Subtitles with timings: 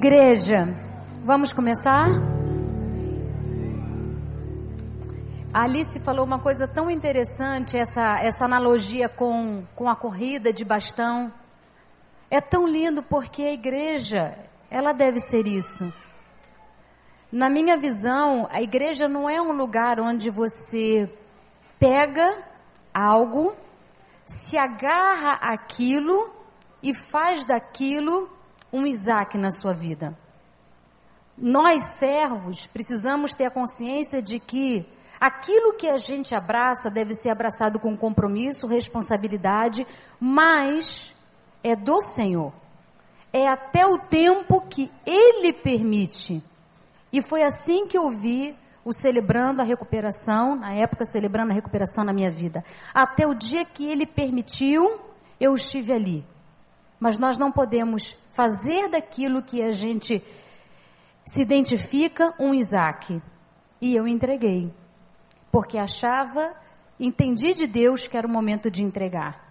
[0.00, 0.68] Igreja,
[1.24, 2.06] vamos começar?
[5.52, 10.64] A Alice falou uma coisa tão interessante, essa, essa analogia com, com a corrida de
[10.64, 11.32] bastão.
[12.30, 14.38] É tão lindo porque a igreja,
[14.70, 15.92] ela deve ser isso.
[17.32, 21.12] Na minha visão, a igreja não é um lugar onde você
[21.76, 22.40] pega
[22.94, 23.52] algo,
[24.24, 26.32] se agarra aquilo
[26.80, 28.37] e faz daquilo
[28.72, 30.16] um Isaac na sua vida.
[31.36, 34.86] Nós, servos, precisamos ter a consciência de que
[35.20, 39.86] aquilo que a gente abraça deve ser abraçado com compromisso, responsabilidade,
[40.18, 41.14] mas
[41.62, 42.52] é do Senhor.
[43.32, 46.42] É até o tempo que Ele permite.
[47.12, 52.04] E foi assim que eu vi o celebrando a recuperação, na época celebrando a recuperação
[52.04, 52.64] na minha vida.
[52.92, 55.00] Até o dia que Ele permitiu,
[55.38, 56.24] eu estive ali.
[56.98, 60.22] Mas nós não podemos fazer daquilo que a gente
[61.24, 63.20] se identifica um Isaac.
[63.80, 64.72] E eu entreguei.
[65.50, 66.54] Porque achava,
[67.00, 69.44] entendi de Deus que era o momento de entregar.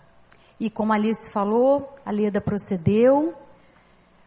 [0.58, 3.36] E como Alice falou, a Leda procedeu.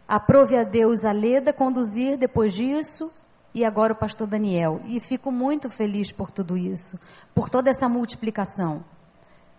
[0.07, 3.11] Aprove a Deus a Leda conduzir depois disso.
[3.55, 4.83] E agora o pastor Daniel.
[4.85, 7.01] E fico muito feliz por tudo isso.
[7.35, 8.85] Por toda essa multiplicação.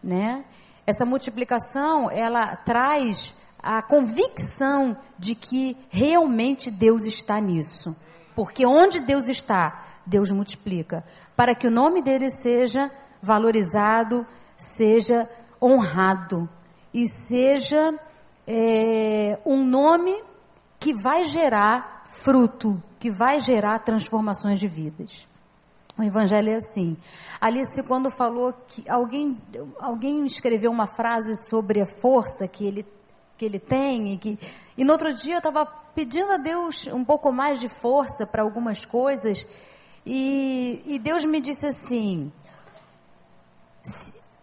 [0.04, 0.46] Né?
[0.86, 7.96] Essa multiplicação, ela traz a convicção de que realmente Deus está nisso.
[8.36, 11.04] Porque onde Deus está, Deus multiplica.
[11.36, 14.26] Para que o nome dele seja valorizado,
[14.58, 15.30] seja
[15.62, 16.50] honrado
[16.94, 17.98] e seja
[18.48, 20.16] é, um nome
[20.80, 25.28] que vai gerar fruto, que vai gerar transformações de vidas.
[25.98, 26.98] O evangelho é assim.
[27.40, 29.40] Alice, quando falou que alguém,
[29.80, 32.86] alguém escreveu uma frase sobre a força que ele
[33.42, 34.14] que ele tem.
[34.14, 34.40] E, que...
[34.78, 38.44] e no outro dia eu estava pedindo a Deus um pouco mais de força para
[38.44, 39.48] algumas coisas.
[40.06, 42.32] E, e, Deus me disse assim,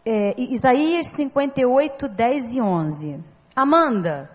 [0.05, 3.25] é, Isaías 58, 10 e 11.
[3.55, 4.31] Amanda,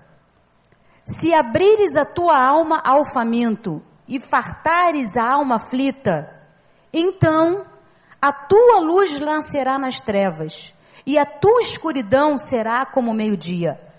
[1.03, 6.41] se abrires a tua alma ao faminto e fartares a alma aflita,
[6.93, 7.65] então
[8.21, 10.73] a tua luz lançará nas trevas,
[11.05, 13.92] e a tua escuridão será como meio-dia.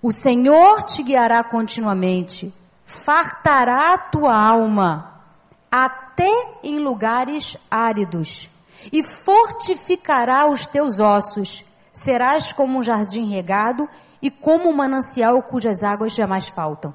[0.00, 2.54] O Senhor te guiará continuamente,
[2.84, 5.22] fartará a tua alma,
[5.70, 6.30] até
[6.62, 8.48] em lugares áridos,
[8.92, 11.64] e fortificará os teus ossos.
[11.92, 13.88] Serás como um jardim regado
[14.22, 16.94] e como um manancial cujas águas jamais faltam.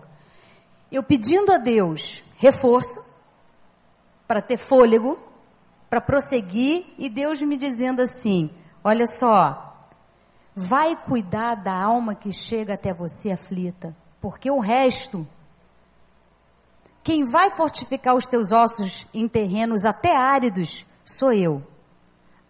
[0.90, 3.04] Eu pedindo a Deus reforço
[4.26, 5.20] para ter fôlego,
[5.90, 8.50] para prosseguir, e Deus me dizendo assim:
[8.82, 9.73] olha só,
[10.56, 15.28] vai cuidar da alma que chega até você aflita, porque o resto,
[17.04, 21.62] quem vai fortificar os teus ossos em terrenos até áridos, sou eu.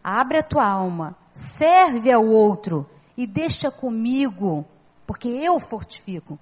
[0.03, 4.66] Abre a tua alma, serve ao outro e deixa comigo,
[5.08, 6.38] porque eu fortifico.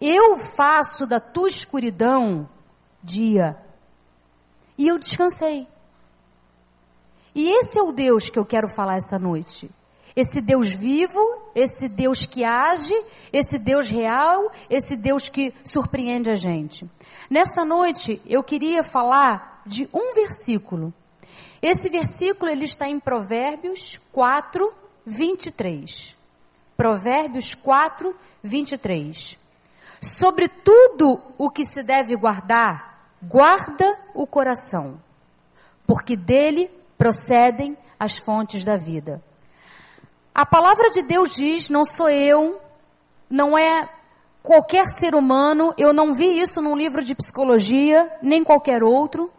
[0.00, 2.48] Eu faço da tua escuridão
[3.02, 3.56] dia.
[4.76, 5.68] E eu descansei.
[7.34, 9.70] E esse é o Deus que eu quero falar essa noite.
[10.14, 11.20] Esse Deus vivo,
[11.54, 12.94] esse Deus que age,
[13.32, 16.88] esse Deus real, esse Deus que surpreende a gente.
[17.30, 20.92] Nessa noite eu queria falar de um versículo.
[21.62, 24.74] Esse versículo ele está em Provérbios 4,
[25.06, 26.16] 23.
[26.76, 29.38] Provérbios 4, 23.
[30.00, 35.00] Sobre tudo o que se deve guardar, guarda o coração,
[35.86, 36.68] porque dele
[36.98, 39.22] procedem as fontes da vida.
[40.34, 42.60] A palavra de Deus diz: não sou eu,
[43.28, 43.88] não é
[44.42, 49.30] qualquer ser humano, eu não vi isso num livro de psicologia, nem qualquer outro.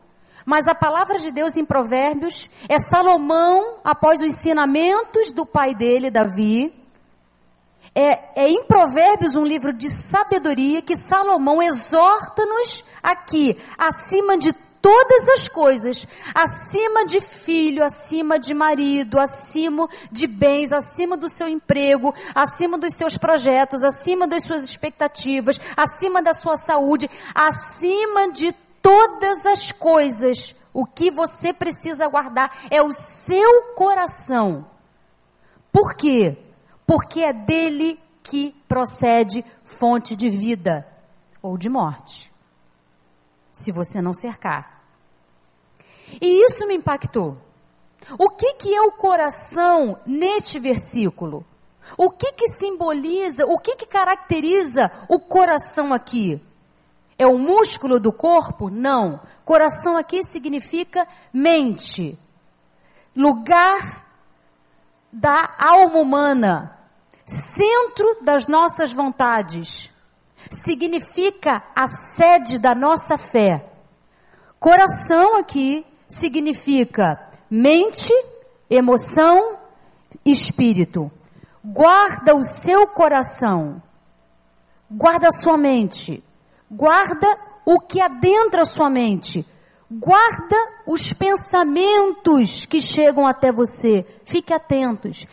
[0.46, 6.12] Mas a palavra de Deus em Provérbios é Salomão, após os ensinamentos do pai dele,
[6.12, 6.74] Davi.
[7.96, 14.54] É, é em Provérbios um livro de sabedoria que Salomão exorta-nos aqui, acima de
[14.84, 21.48] todas as coisas, acima de filho, acima de marido, acima de bens, acima do seu
[21.48, 28.52] emprego, acima dos seus projetos, acima das suas expectativas, acima da sua saúde, acima de
[28.82, 30.54] todas as coisas.
[30.74, 34.68] O que você precisa guardar é o seu coração.
[35.72, 36.38] Por quê?
[36.86, 40.86] Porque é dele que procede fonte de vida
[41.42, 42.30] ou de morte.
[43.50, 44.73] Se você não cercar.
[46.22, 47.38] E isso me impactou.
[48.18, 51.46] O que, que é o coração neste versículo?
[51.98, 56.42] O que, que simboliza, o que, que caracteriza o coração aqui?
[57.18, 58.70] é o músculo do corpo?
[58.70, 59.20] Não.
[59.46, 62.18] Coração aqui significa mente,
[63.16, 64.04] lugar
[65.12, 66.80] da alma humana,
[67.26, 69.92] centro das nossas vontades.
[70.50, 73.70] Significa a sede da nossa fé.
[74.60, 78.14] Coração aqui significa mente,
[78.70, 79.58] emoção,
[80.26, 81.12] espírito.
[81.64, 83.82] Guarda o seu coração.
[84.90, 86.24] Guarda a sua mente.
[86.70, 87.28] Guarda
[87.66, 89.46] o que adentra a sua mente.
[89.90, 90.56] Guarda
[90.88, 94.06] os pensamentos que chegam até você.
[94.24, 95.28] Fique atentos.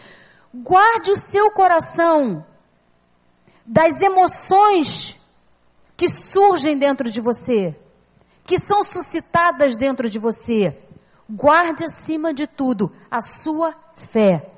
[0.53, 2.45] Guarde o seu coração
[3.65, 5.21] das emoções
[5.97, 7.77] que surgem dentro de você,
[8.51, 10.77] que são suscitadas dentro de você.
[11.31, 14.51] Guarde acima de tudo a sua fé.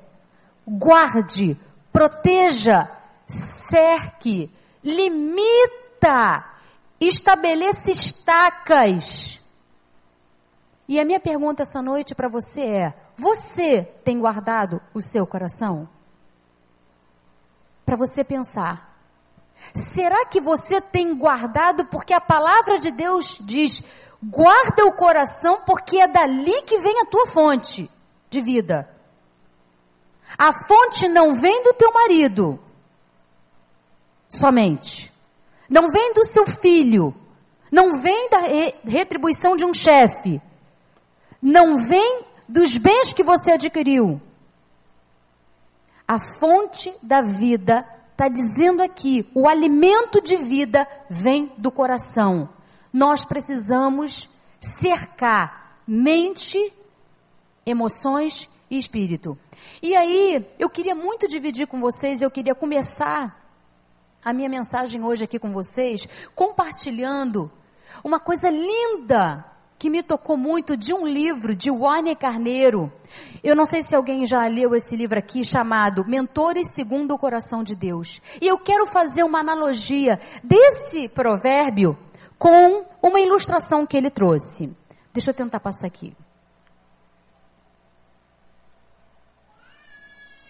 [0.67, 1.55] Guarde,
[1.91, 2.89] proteja,
[3.27, 4.51] cerque,
[4.83, 6.43] limita,
[6.99, 9.47] estabeleça estacas.
[10.87, 15.87] E a minha pergunta essa noite para você é: você tem guardado o seu coração?
[17.85, 18.92] Para você pensar.
[19.73, 23.83] Será que você tem guardado porque a palavra de Deus diz:
[24.21, 27.89] guarda o coração porque é dali que vem a tua fonte
[28.29, 28.89] de vida.
[30.37, 32.59] A fonte não vem do teu marido
[34.27, 35.11] somente.
[35.69, 37.15] Não vem do seu filho.
[37.71, 38.39] Não vem da
[38.83, 40.41] retribuição de um chefe.
[41.41, 44.21] Não vem dos bens que você adquiriu.
[46.07, 47.85] A fonte da vida
[48.23, 52.49] está dizendo aqui: o alimento de vida vem do coração.
[52.91, 54.29] Nós precisamos
[54.61, 56.73] cercar mente,
[57.65, 59.37] emoções e espírito.
[59.81, 63.41] E aí, eu queria muito dividir com vocês, eu queria começar
[64.23, 67.51] a minha mensagem hoje aqui com vocês, compartilhando
[68.03, 69.45] uma coisa linda
[69.83, 72.89] que me tocou muito de um livro de Wayne Carneiro.
[73.43, 77.61] Eu não sei se alguém já leu esse livro aqui chamado Mentores segundo o coração
[77.65, 78.21] de Deus.
[78.41, 81.97] E eu quero fazer uma analogia desse provérbio
[82.39, 84.73] com uma ilustração que ele trouxe.
[85.11, 86.15] Deixa eu tentar passar aqui.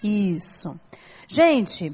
[0.03, 0.79] Isso.
[1.27, 1.91] Gente,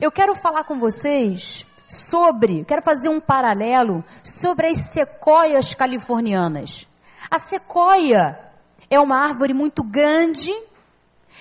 [0.00, 6.86] eu quero falar com vocês sobre, quero fazer um paralelo sobre as sequoias californianas.
[7.30, 8.38] A sequoia
[8.90, 10.52] é uma árvore muito grande,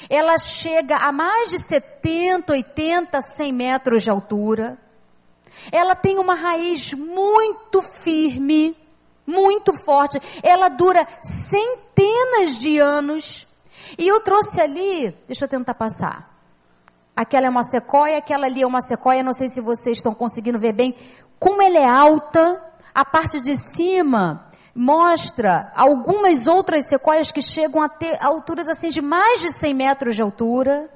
[0.09, 4.77] ela chega a mais de 70, 80, 100 metros de altura.
[5.71, 8.77] Ela tem uma raiz muito firme,
[9.25, 10.21] muito forte.
[10.43, 13.47] Ela dura centenas de anos.
[13.97, 16.34] E eu trouxe ali, deixa eu tentar passar.
[17.15, 20.59] Aquela é uma sequoia, aquela ali é uma sequoia, não sei se vocês estão conseguindo
[20.59, 20.95] ver bem
[21.39, 22.61] como ela é alta.
[22.93, 29.01] A parte de cima mostra algumas outras sequoias que chegam a ter alturas assim de
[29.01, 30.89] mais de 100 metros de altura.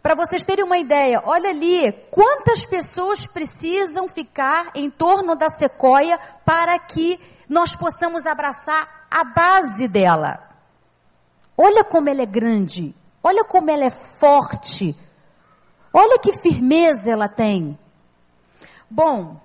[0.00, 6.18] Para vocês terem uma ideia, olha ali, quantas pessoas precisam ficar em torno da sequoia
[6.44, 10.40] para que nós possamos abraçar a base dela.
[11.56, 12.94] Olha como ela é grande.
[13.22, 14.96] Olha como ela é forte.
[15.92, 17.78] Olha que firmeza ela tem.
[18.90, 19.40] Bom,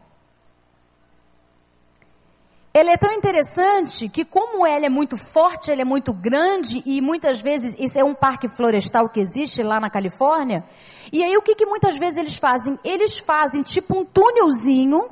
[2.73, 7.01] ela é tão interessante que, como ela é muito forte, ela é muito grande e
[7.01, 10.63] muitas vezes isso é um parque florestal que existe lá na Califórnia.
[11.11, 12.77] E aí o que, que muitas vezes eles fazem?
[12.83, 15.09] Eles fazem tipo um túnelzinho.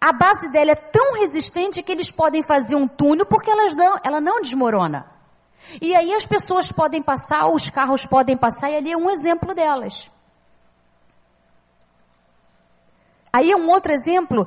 [0.00, 4.00] A base dela é tão resistente que eles podem fazer um túnel porque elas não,
[4.02, 5.06] ela não desmorona.
[5.80, 9.54] E aí as pessoas podem passar, os carros podem passar, e ali é um exemplo
[9.54, 10.10] delas.
[13.32, 14.46] Aí é um outro exemplo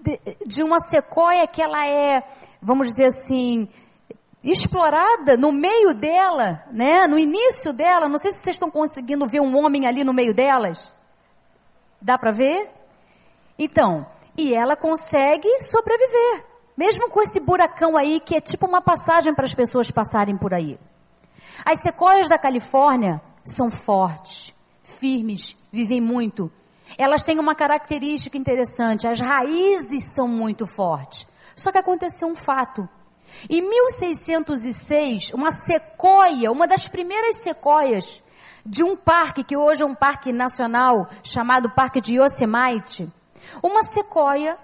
[0.00, 2.22] de, de uma sequoia que ela é,
[2.60, 3.68] vamos dizer assim,
[4.42, 7.06] explorada no meio dela, né?
[7.06, 8.08] No início dela.
[8.08, 10.92] Não sei se vocês estão conseguindo ver um homem ali no meio delas.
[12.00, 12.70] Dá para ver?
[13.58, 14.06] Então,
[14.36, 16.47] e ela consegue sobreviver.
[16.78, 20.54] Mesmo com esse buracão aí, que é tipo uma passagem para as pessoas passarem por
[20.54, 20.78] aí.
[21.64, 24.54] As sequoias da Califórnia são fortes,
[24.84, 26.52] firmes, vivem muito.
[26.96, 31.26] Elas têm uma característica interessante: as raízes são muito fortes.
[31.56, 32.88] Só que aconteceu um fato.
[33.50, 38.22] Em 1606, uma sequoia, uma das primeiras sequoias
[38.64, 43.12] de um parque que hoje é um parque nacional chamado Parque de Yosemite,
[43.60, 44.56] uma sequoia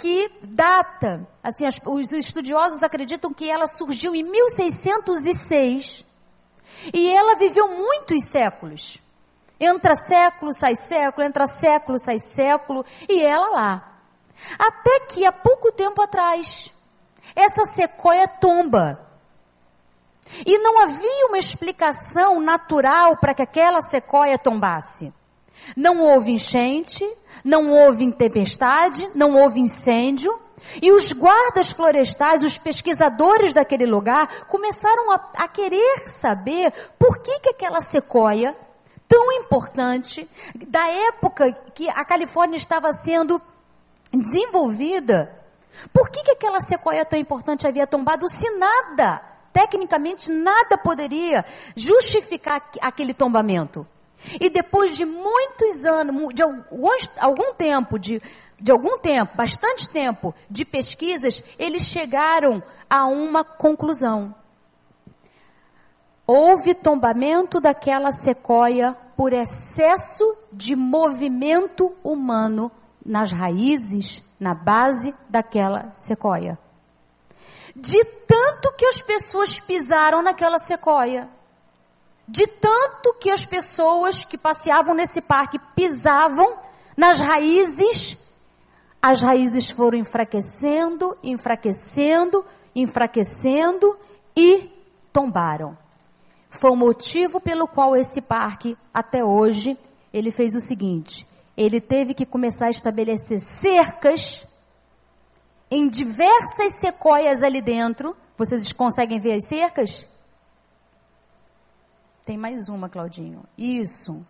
[0.00, 6.06] que data, assim, as, os estudiosos acreditam que ela surgiu em 1606
[6.92, 8.98] e ela viveu muitos séculos.
[9.60, 14.00] Entra século, sai século, entra século, sai século, e ela lá.
[14.58, 16.72] Até que há pouco tempo atrás,
[17.36, 19.06] essa sequoia tomba.
[20.46, 25.12] E não havia uma explicação natural para que aquela sequoia tombasse.
[25.76, 27.06] Não houve enchente,
[27.44, 30.36] não houve tempestade, não houve incêndio.
[30.80, 37.40] E os guardas florestais, os pesquisadores daquele lugar, começaram a, a querer saber por que,
[37.40, 38.56] que aquela sequoia,
[39.08, 40.28] tão importante,
[40.68, 43.40] da época que a Califórnia estava sendo
[44.12, 45.40] desenvolvida,
[45.92, 52.70] por que, que aquela sequoia tão importante havia tombado se nada, tecnicamente nada poderia justificar
[52.80, 53.86] aquele tombamento?
[54.40, 58.20] E depois de muitos anos, de algum tempo, de,
[58.60, 64.34] de algum tempo, bastante tempo de pesquisas, eles chegaram a uma conclusão.
[66.26, 72.70] Houve tombamento daquela sequoia por excesso de movimento humano
[73.04, 76.58] nas raízes, na base daquela sequoia.
[77.74, 81.28] De tanto que as pessoas pisaram naquela sequoia
[82.30, 86.58] de tanto que as pessoas que passeavam nesse parque pisavam
[86.96, 88.18] nas raízes,
[89.02, 93.98] as raízes foram enfraquecendo, enfraquecendo, enfraquecendo
[94.36, 94.70] e
[95.12, 95.76] tombaram.
[96.48, 99.76] Foi o motivo pelo qual esse parque, até hoje,
[100.12, 104.46] ele fez o seguinte: ele teve que começar a estabelecer cercas
[105.68, 108.16] em diversas sequoias ali dentro.
[108.38, 110.09] Vocês conseguem ver as cercas?
[112.30, 113.42] Tem mais uma, Claudinho.
[113.58, 114.24] Isso.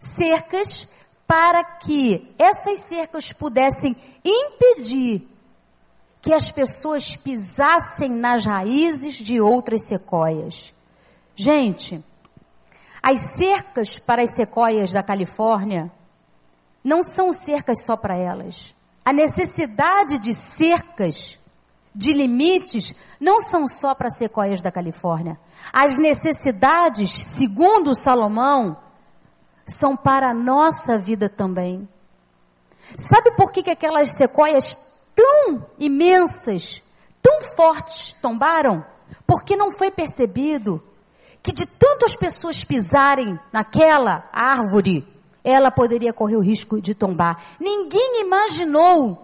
[0.00, 0.88] Cercas
[1.26, 5.28] para que essas cercas pudessem impedir
[6.22, 10.72] que as pessoas pisassem nas raízes de outras sequoias.
[11.36, 12.02] Gente,
[13.02, 15.92] as cercas para as sequoias da Califórnia
[16.82, 18.74] não são cercas só para elas.
[19.04, 21.38] A necessidade de cercas,
[21.94, 25.38] de limites, não são só para sequoias da Califórnia.
[25.72, 28.76] As necessidades, segundo Salomão,
[29.66, 31.88] são para a nossa vida também.
[32.96, 34.76] Sabe por que, que aquelas sequoias
[35.14, 36.82] tão imensas,
[37.22, 38.84] tão fortes tombaram?
[39.26, 40.82] Porque não foi percebido
[41.42, 45.06] que de tantas pessoas pisarem naquela árvore,
[45.42, 47.40] ela poderia correr o risco de tombar.
[47.60, 49.23] Ninguém imaginou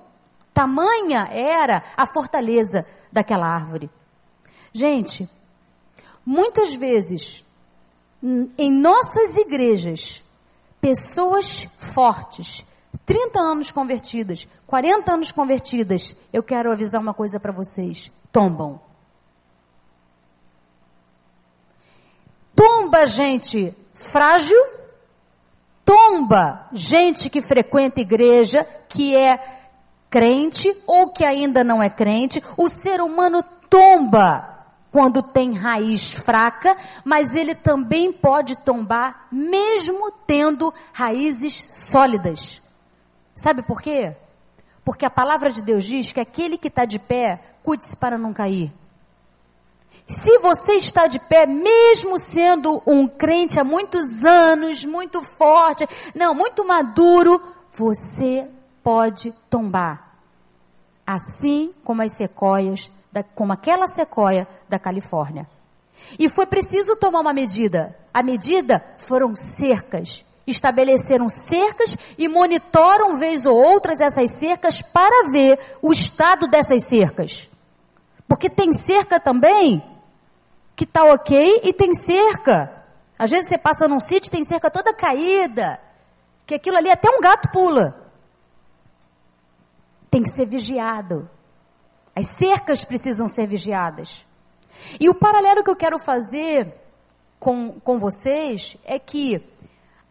[0.52, 3.90] tamanha era a fortaleza daquela árvore.
[4.72, 5.28] Gente,
[6.24, 7.44] Muitas vezes,
[8.22, 10.22] em nossas igrejas,
[10.80, 12.64] pessoas fortes,
[13.06, 18.80] 30 anos convertidas, 40 anos convertidas, eu quero avisar uma coisa para vocês: tombam.
[22.54, 24.62] Tomba gente frágil,
[25.84, 29.59] tomba gente que frequenta igreja, que é
[30.10, 32.42] crente ou que ainda não é crente.
[32.56, 34.50] O ser humano tomba
[34.90, 42.60] quando tem raiz fraca, mas ele também pode tombar mesmo tendo raízes sólidas.
[43.34, 44.16] Sabe por quê?
[44.84, 48.32] Porque a palavra de Deus diz que aquele que está de pé, cuide-se para não
[48.32, 48.72] cair.
[50.08, 55.86] Se você está de pé, mesmo sendo um crente há muitos anos, muito forte,
[56.16, 57.40] não, muito maduro,
[57.72, 58.48] você
[58.90, 60.16] pode tombar.
[61.06, 65.48] Assim como as sequoias da, como aquela sequoia da Califórnia.
[66.18, 67.96] E foi preciso tomar uma medida.
[68.12, 70.24] A medida foram cercas.
[70.44, 77.48] Estabeleceram cercas e monitoram vez ou outras essas cercas para ver o estado dessas cercas.
[78.26, 79.84] Porque tem cerca também
[80.74, 82.84] que está ok e tem cerca.
[83.16, 85.78] Às vezes você passa num sítio tem cerca toda caída,
[86.44, 87.99] que aquilo ali até um gato pula.
[90.10, 91.28] Tem que ser vigiado.
[92.14, 94.24] As cercas precisam ser vigiadas.
[94.98, 96.74] E o paralelo que eu quero fazer
[97.38, 99.42] com, com vocês é que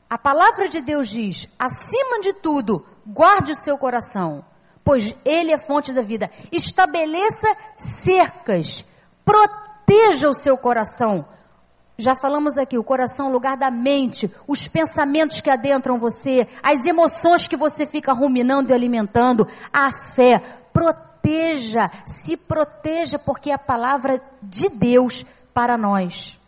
[0.09, 4.43] a palavra de Deus diz: acima de tudo, guarde o seu coração,
[4.83, 6.31] pois ele é fonte da vida.
[6.51, 8.85] Estabeleça cercas,
[9.23, 11.25] proteja o seu coração.
[11.99, 16.85] Já falamos aqui, o coração o lugar da mente, os pensamentos que adentram você, as
[16.85, 20.41] emoções que você fica ruminando e alimentando, a fé.
[20.73, 26.39] Proteja proteja, se proteja, porque é a palavra de Deus para nós.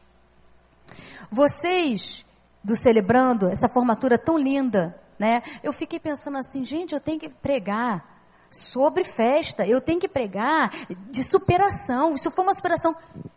[1.29, 2.25] Vocês,
[2.63, 5.43] do Celebrando, essa formatura tão linda, né?
[5.61, 8.09] Eu fiquei pensando assim, gente, eu tenho que pregar
[8.49, 10.71] sobre festa, eu tenho que pregar
[11.09, 12.15] de superação.
[12.15, 12.95] Isso foi uma superação.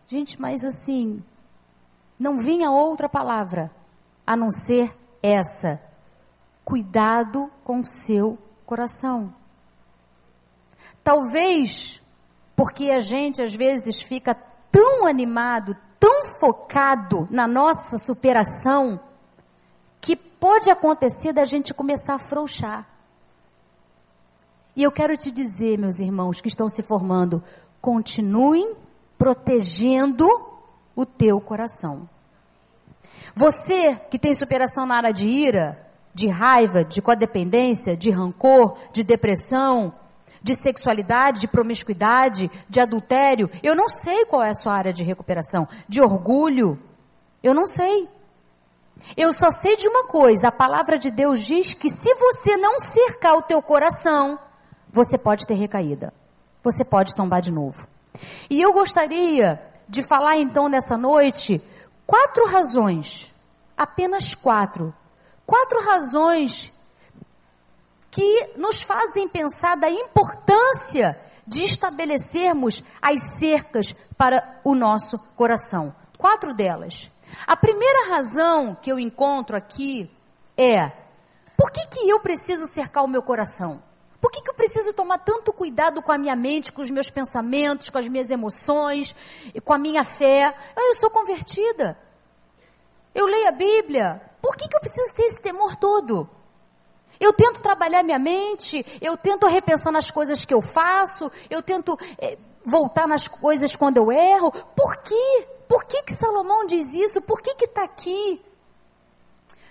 [0.09, 1.23] Gente, mas assim,
[2.19, 3.71] não vinha outra palavra
[4.27, 5.81] a não ser essa:
[6.65, 9.35] cuidado com o seu coração.
[11.03, 12.01] Talvez
[12.57, 14.35] porque a gente às vezes fica
[14.71, 19.01] tão animado, tão focado na nossa superação,
[20.01, 22.87] que pode acontecer da gente começar a afrouxar.
[24.77, 27.43] E eu quero te dizer, meus irmãos que estão se formando,
[27.81, 28.77] continuem
[29.17, 30.29] protegendo
[30.95, 32.09] o teu coração.
[33.35, 35.79] Você que tem superação na área de ira,
[36.15, 39.93] de raiva, de codependência, de rancor, de depressão,
[40.43, 45.03] de sexualidade, de promiscuidade, de adultério, eu não sei qual é a sua área de
[45.03, 46.79] recuperação, de orgulho,
[47.43, 48.09] eu não sei.
[49.17, 52.79] Eu só sei de uma coisa, a palavra de Deus diz que se você não
[52.79, 54.39] cercar o teu coração,
[54.93, 56.15] você pode ter recaída.
[56.63, 57.89] Você pode tombar de novo.
[58.49, 61.63] E eu gostaria de falar então nessa noite
[62.07, 63.33] quatro razões,
[63.77, 64.95] apenas quatro,
[65.47, 66.73] quatro razões
[68.11, 75.95] que nos fazem pensar da importância de estabelecermos as cercas para o nosso coração.
[76.17, 77.11] Quatro delas.
[77.47, 80.11] A primeira razão que eu encontro aqui
[80.57, 80.93] é:
[81.57, 83.83] por que, que eu preciso cercar o meu coração?
[84.25, 87.11] Por que, que eu preciso tomar tanto cuidado com a minha mente, com os meus
[87.11, 89.15] pensamentos, com as minhas emoções,
[89.63, 90.47] com a minha fé?
[90.75, 91.95] Ah, eu sou convertida.
[93.15, 94.23] Eu leio a Bíblia.
[94.41, 96.27] Por que, que eu preciso ter esse temor todo?
[97.21, 101.95] Eu tento trabalhar minha mente, eu tento repensar nas coisas que eu faço, eu tento
[102.17, 104.51] é, voltar nas coisas quando eu erro.
[104.75, 105.49] Por quê?
[105.69, 107.21] Por que, que Salomão diz isso?
[107.21, 108.43] Por que está aqui?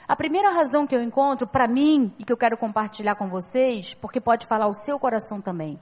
[0.08, 3.94] A primeira razão que eu encontro para mim e que eu quero compartilhar com vocês,
[3.94, 5.80] porque pode falar o seu coração também.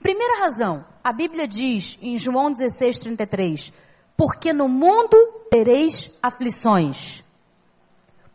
[0.00, 3.72] Primeira razão, a Bíblia diz em João 16, 33,
[4.16, 5.16] porque no mundo
[5.50, 7.22] tereis aflições.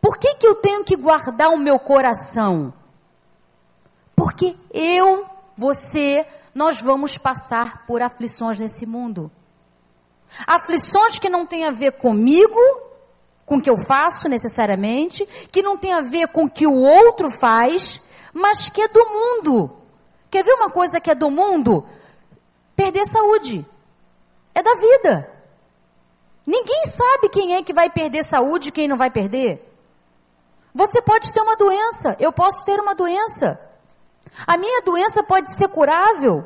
[0.00, 2.72] Por que, que eu tenho que guardar o meu coração?
[4.14, 9.30] Porque eu, você, nós vamos passar por aflições nesse mundo.
[10.46, 12.58] Aflições que não têm a ver comigo,
[13.46, 16.74] com o que eu faço necessariamente, que não tem a ver com o que o
[16.74, 18.02] outro faz,
[18.32, 19.76] mas que é do mundo.
[20.30, 21.86] Quer ver uma coisa que é do mundo?
[22.74, 23.64] Perder saúde.
[24.54, 25.30] É da vida.
[26.46, 29.62] Ninguém sabe quem é que vai perder saúde e quem não vai perder.
[30.74, 33.58] Você pode ter uma doença, eu posso ter uma doença.
[34.46, 36.44] A minha doença pode ser curável,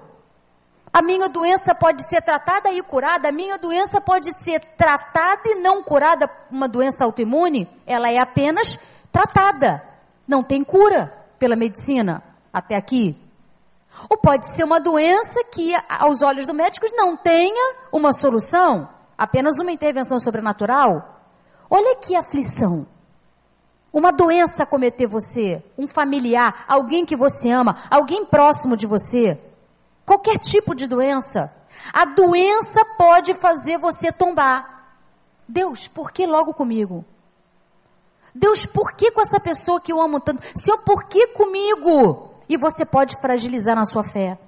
[0.93, 5.57] a minha doença pode ser tratada e curada, a minha doença pode ser tratada e
[5.57, 8.79] não curada, uma doença autoimune, ela é apenas
[9.13, 9.83] tratada,
[10.27, 12.23] não tem cura pela medicina
[12.53, 13.21] até aqui.
[14.09, 19.59] Ou pode ser uma doença que, aos olhos do médico, não tenha uma solução, apenas
[19.59, 21.21] uma intervenção sobrenatural.
[21.69, 22.87] Olha que aflição.
[23.93, 29.41] Uma doença cometer você, um familiar, alguém que você ama, alguém próximo de você.
[30.09, 31.55] Qualquer tipo de doença.
[31.93, 34.97] A doença pode fazer você tombar.
[35.47, 37.05] Deus, por que logo comigo?
[38.35, 40.43] Deus, por que com essa pessoa que eu amo tanto?
[40.59, 42.33] Senhor, por que comigo?
[42.49, 44.39] E você pode fragilizar na sua fé.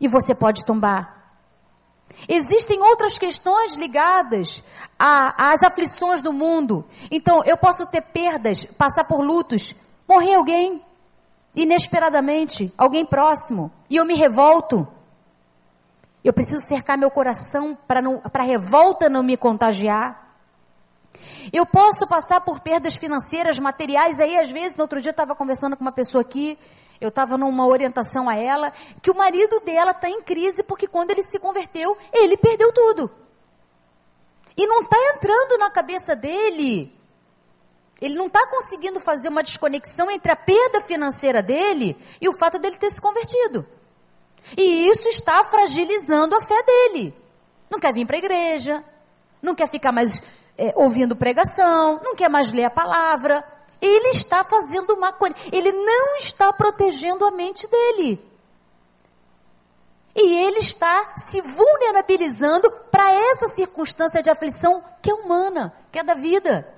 [0.00, 1.14] E você pode tombar.
[2.28, 4.64] Existem outras questões ligadas
[4.98, 6.84] às aflições do mundo.
[7.08, 9.76] Então, eu posso ter perdas, passar por lutos,
[10.08, 10.84] morrer alguém,
[11.54, 14.86] inesperadamente, alguém próximo, e eu me revolto.
[16.22, 18.00] Eu preciso cercar meu coração para
[18.32, 20.24] a revolta não me contagiar.
[21.52, 24.18] Eu posso passar por perdas financeiras, materiais.
[24.18, 26.58] Aí, às vezes, no outro dia, eu estava conversando com uma pessoa aqui,
[27.00, 31.10] eu estava numa orientação a ela, que o marido dela está em crise porque quando
[31.10, 33.10] ele se converteu, ele perdeu tudo.
[34.56, 36.92] E não está entrando na cabeça dele
[38.00, 42.58] ele não está conseguindo fazer uma desconexão entre a perda financeira dele e o fato
[42.58, 43.66] dele ter se convertido.
[44.56, 47.14] E isso está fragilizando a fé dele.
[47.70, 48.84] Não quer vir para a igreja,
[49.40, 50.22] não quer ficar mais
[50.58, 53.44] é, ouvindo pregação, não quer mais ler a palavra.
[53.80, 58.34] Ele está fazendo uma coisa, ele não está protegendo a mente dele.
[60.16, 66.04] E ele está se vulnerabilizando para essa circunstância de aflição que é humana, que é
[66.04, 66.73] da vida.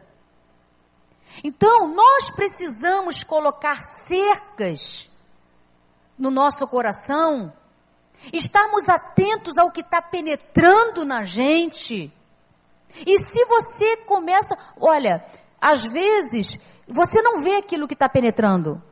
[1.47, 5.09] Então, nós precisamos colocar cercas
[6.19, 7.53] no nosso coração,
[8.33, 12.13] estarmos atentos ao que está penetrando na gente.
[13.07, 15.25] E se você começa, olha,
[15.61, 18.83] às vezes você não vê aquilo que está penetrando.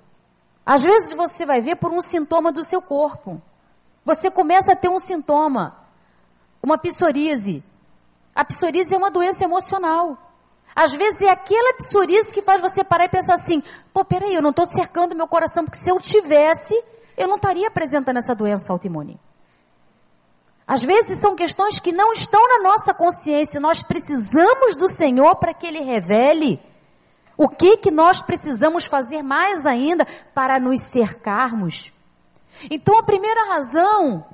[0.64, 3.42] Às vezes você vai ver por um sintoma do seu corpo.
[4.04, 5.76] Você começa a ter um sintoma,
[6.62, 7.64] uma psoríase.
[8.32, 10.23] A psoríase é uma doença emocional.
[10.74, 14.42] Às vezes é aquela psoríase que faz você parar e pensar assim: pô, peraí, eu
[14.42, 16.74] não estou cercando meu coração, porque se eu tivesse,
[17.16, 19.20] eu não estaria apresentando essa doença autoimune.
[20.66, 25.52] Às vezes são questões que não estão na nossa consciência, nós precisamos do Senhor para
[25.52, 26.60] que Ele revele
[27.36, 31.92] o que, que nós precisamos fazer mais ainda para nos cercarmos.
[32.70, 34.24] Então, a primeira razão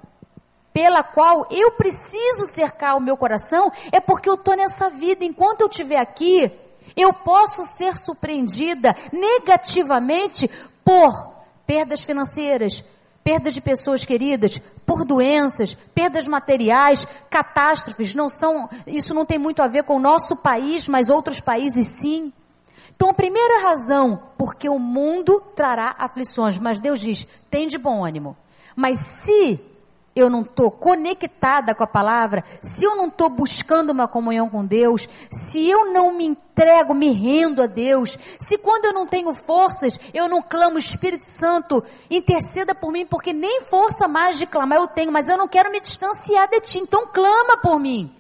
[0.73, 5.25] pela qual eu preciso cercar o meu coração é porque eu estou nessa vida.
[5.25, 6.51] Enquanto eu estiver aqui,
[6.97, 10.51] eu posso ser surpreendida negativamente
[10.85, 11.35] por
[11.67, 12.85] perdas financeiras,
[13.23, 18.15] perdas de pessoas queridas, por doenças, perdas materiais, catástrofes.
[18.15, 21.89] Não são, isso não tem muito a ver com o nosso país, mas outros países
[21.89, 22.33] sim.
[22.95, 28.05] Então, a primeira razão, porque o mundo trará aflições, mas Deus diz: tem de bom
[28.05, 28.37] ânimo.
[28.77, 29.61] Mas se
[30.15, 34.65] eu não estou conectada com a palavra, se eu não estou buscando uma comunhão com
[34.65, 39.33] Deus, se eu não me entrego, me rendo a Deus, se quando eu não tenho
[39.33, 44.79] forças, eu não clamo Espírito Santo, interceda por mim, porque nem força mais de clamar
[44.79, 48.15] eu tenho, mas eu não quero me distanciar de ti, então clama por mim.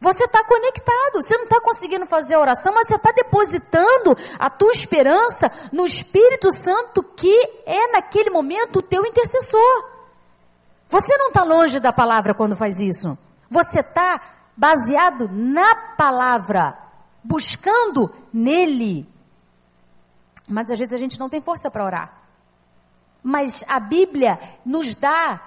[0.00, 4.48] Você está conectado, você não está conseguindo fazer a oração, mas você está depositando a
[4.48, 7.34] tua esperança no Espírito Santo que
[7.66, 9.99] é naquele momento o teu intercessor.
[10.90, 13.16] Você não está longe da palavra quando faz isso.
[13.48, 14.20] Você está
[14.56, 16.76] baseado na palavra,
[17.22, 19.08] buscando nele.
[20.46, 22.20] Mas às vezes a gente não tem força para orar.
[23.22, 25.40] Mas a Bíblia nos dá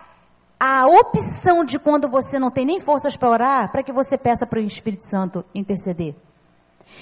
[0.59, 4.45] a opção de quando você não tem nem forças para orar, para que você peça
[4.45, 6.15] para o Espírito Santo interceder.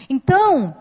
[0.10, 0.76] Então,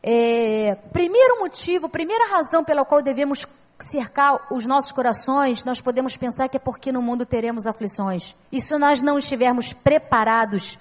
[0.00, 3.44] é, primeiro motivo, primeira razão pela qual devemos
[3.78, 8.34] cercar os nossos corações, nós podemos pensar que é porque no mundo teremos aflições.
[8.50, 10.78] E se nós não estivermos preparados,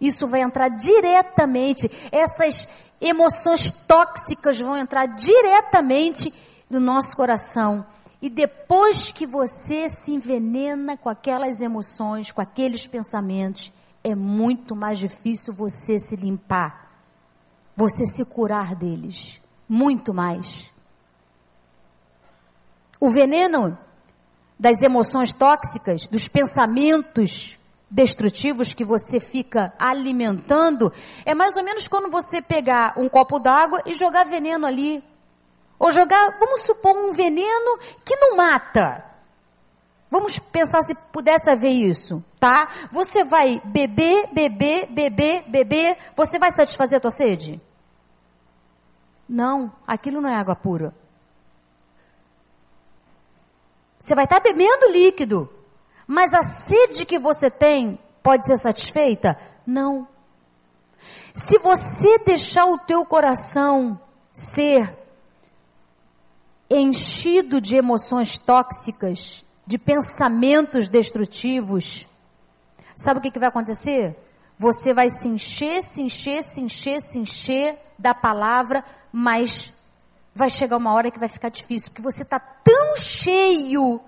[0.00, 2.68] isso vai entrar diretamente, essas
[3.00, 6.32] emoções tóxicas vão entrar diretamente
[6.68, 7.84] no nosso coração
[8.22, 13.72] e depois que você se envenena com aquelas emoções, com aqueles pensamentos,
[14.04, 16.88] é muito mais difícil você se limpar,
[17.76, 19.40] você se curar deles.
[19.68, 20.71] Muito mais.
[23.02, 23.76] O veneno
[24.56, 27.58] das emoções tóxicas, dos pensamentos
[27.90, 30.92] destrutivos que você fica alimentando,
[31.26, 35.02] é mais ou menos quando você pegar um copo d'água e jogar veneno ali
[35.80, 39.04] ou jogar, vamos supor, um veneno que não mata.
[40.08, 42.68] Vamos pensar se pudesse haver isso, tá?
[42.92, 47.60] Você vai beber, beber, beber, beber, você vai satisfazer a tua sede?
[49.28, 51.01] Não, aquilo não é água pura.
[54.02, 55.48] Você vai estar bebendo líquido,
[56.08, 59.38] mas a sede que você tem pode ser satisfeita?
[59.64, 60.08] Não.
[61.32, 64.00] Se você deixar o teu coração
[64.32, 64.92] ser
[66.68, 72.08] enchido de emoções tóxicas, de pensamentos destrutivos,
[72.96, 74.18] sabe o que, que vai acontecer?
[74.58, 79.72] Você vai se encher, se encher, se encher, se encher da palavra, mas
[80.34, 84.00] vai chegar uma hora que vai ficar difícil, porque você está tão cheio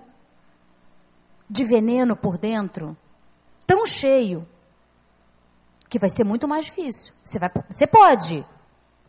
[1.48, 2.96] de veneno por dentro,
[3.66, 4.46] tão cheio,
[5.88, 7.12] que vai ser muito mais difícil.
[7.22, 8.44] Você, vai, você pode,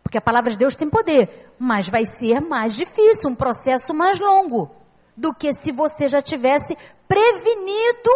[0.03, 4.19] porque a palavra de Deus tem poder, mas vai ser mais difícil, um processo mais
[4.19, 4.69] longo
[5.15, 8.11] do que se você já tivesse prevenido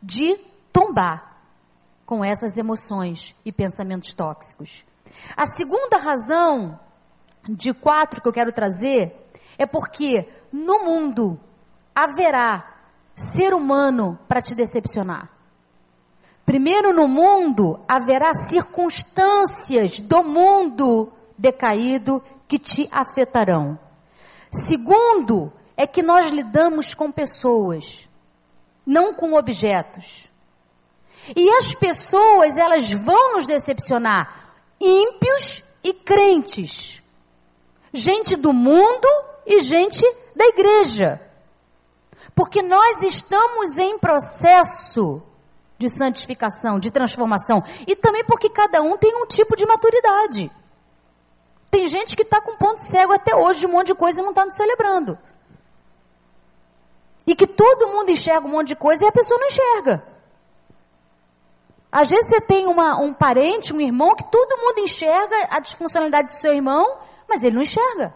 [0.00, 0.36] de
[0.72, 1.42] tombar
[2.06, 4.84] com essas emoções e pensamentos tóxicos.
[5.36, 6.78] A segunda razão
[7.48, 9.28] de quatro que eu quero trazer
[9.58, 11.38] é porque no mundo
[11.94, 12.74] haverá
[13.14, 15.30] ser humano para te decepcionar.
[16.44, 23.78] Primeiro, no mundo haverá circunstâncias do mundo decaído que te afetarão.
[24.50, 28.08] Segundo, é que nós lidamos com pessoas,
[28.86, 30.30] não com objetos.
[31.34, 37.02] E as pessoas, elas vão nos decepcionar, ímpios e crentes.
[37.96, 39.06] Gente do mundo
[39.46, 40.04] e gente
[40.34, 41.20] da igreja.
[42.34, 45.22] Porque nós estamos em processo
[45.78, 47.62] de santificação, de transformação.
[47.86, 50.50] E também porque cada um tem um tipo de maturidade.
[51.70, 54.22] Tem gente que está com ponto cego até hoje de um monte de coisa e
[54.24, 55.16] não está celebrando.
[57.24, 60.02] E que todo mundo enxerga um monte de coisa e a pessoa não enxerga.
[61.92, 66.26] Às vezes você tem uma, um parente, um irmão, que todo mundo enxerga a disfuncionalidade
[66.26, 68.14] do seu irmão, mas ele não enxerga.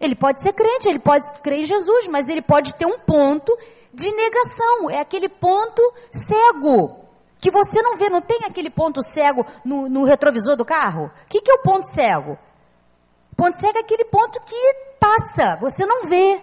[0.00, 3.56] Ele pode ser crente, ele pode crer em Jesus, mas ele pode ter um ponto
[3.92, 4.90] de negação.
[4.90, 7.04] É aquele ponto cego
[7.40, 11.06] que você não vê, não tem aquele ponto cego no, no retrovisor do carro?
[11.06, 12.38] O que, que é o ponto cego?
[13.36, 16.40] Ponto cego é aquele ponto que passa, você não vê.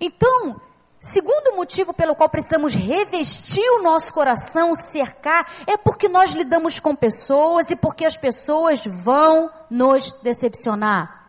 [0.00, 0.60] Então,
[1.02, 6.94] segundo motivo pelo qual precisamos revestir o nosso coração, cercar, é porque nós lidamos com
[6.94, 11.26] pessoas e porque as pessoas vão nos decepcionar.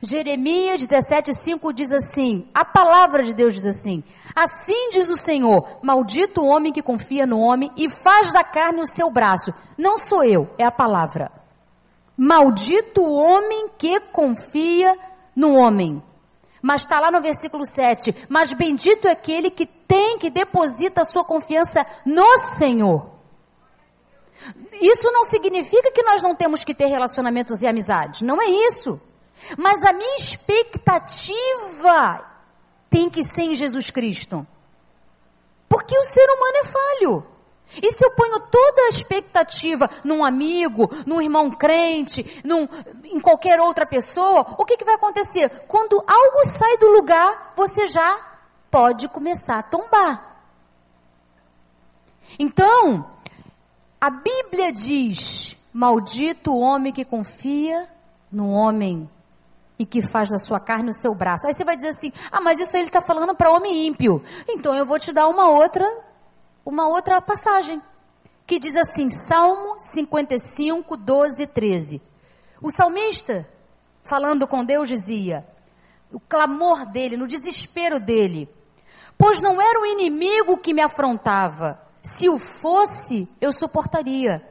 [0.00, 6.42] Jeremias 17,5 diz assim: a palavra de Deus diz assim: Assim diz o Senhor: Maldito
[6.42, 9.52] o homem que confia no homem e faz da carne o seu braço.
[9.76, 11.32] Não sou eu, é a palavra.
[12.16, 14.96] Maldito o homem que confia
[15.34, 16.02] no homem.
[16.66, 18.26] Mas está lá no versículo 7.
[18.28, 23.08] Mas bendito é aquele que tem, que deposita a sua confiança no Senhor.
[24.72, 28.22] Isso não significa que nós não temos que ter relacionamentos e amizades.
[28.22, 29.00] Não é isso.
[29.56, 31.36] Mas a minha expectativa
[32.90, 34.44] tem que ser em Jesus Cristo.
[35.68, 37.26] Porque o ser humano é falho.
[37.82, 42.68] E se eu ponho toda a expectativa num amigo, num irmão crente, num,
[43.04, 45.48] em qualquer outra pessoa, o que, que vai acontecer?
[45.66, 48.18] Quando algo sai do lugar, você já
[48.70, 50.36] pode começar a tombar.
[52.38, 53.10] Então,
[54.00, 57.88] a Bíblia diz: Maldito o homem que confia
[58.30, 59.08] no homem
[59.78, 61.46] e que faz da sua carne o seu braço.
[61.46, 64.22] Aí você vai dizer assim: ah, mas isso ele está falando para homem ímpio.
[64.48, 65.84] Então eu vou te dar uma outra,
[66.66, 67.80] uma outra passagem
[68.46, 72.02] que diz assim, Salmo 55, 12 e 13.
[72.60, 73.48] O salmista,
[74.04, 75.46] falando com Deus, dizia:
[76.12, 78.48] o clamor dele, no desespero dele,
[79.16, 81.80] pois não era o inimigo que me afrontava.
[82.02, 84.46] Se o fosse, eu suportaria.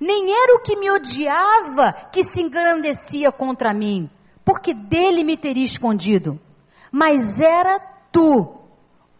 [0.00, 4.10] Nem era o que me odiava que se engrandecia contra mim
[4.50, 6.36] porque dele me teria escondido.
[6.90, 7.78] Mas era
[8.10, 8.58] tu,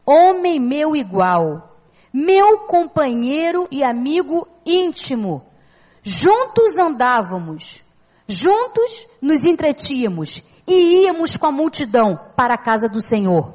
[0.05, 1.70] homem meu igual,
[2.13, 5.45] meu companheiro e amigo íntimo.
[6.03, 7.83] Juntos andávamos,
[8.27, 13.55] juntos nos entretínhamos e íamos com a multidão para a casa do Senhor.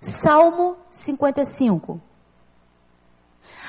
[0.00, 2.00] Salmo 55.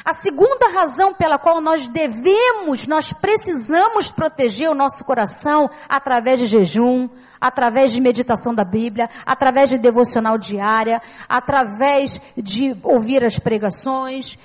[0.08, 6.46] A segunda razão pela qual nós devemos, nós precisamos proteger o nosso coração através de
[6.46, 7.10] jejum,
[7.42, 14.40] através de meditação da Bíblia, através de devocional diária, através de ouvir as pregações,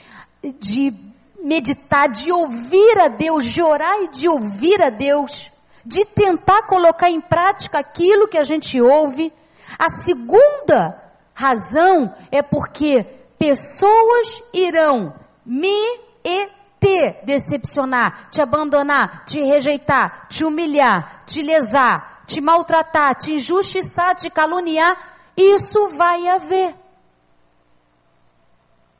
[0.58, 0.92] de
[1.40, 5.52] meditar, de ouvir a Deus, de orar e de ouvir a Deus,
[5.86, 9.32] de tentar colocar em prática aquilo que a gente ouve.
[9.78, 11.00] A segunda
[11.32, 13.06] razão é porque
[13.38, 22.40] pessoas irão me e te decepcionar, te abandonar, te rejeitar, te humilhar, te lesar, te
[22.40, 24.96] maltratar, te injustiçar, te caluniar,
[25.36, 26.74] isso vai haver.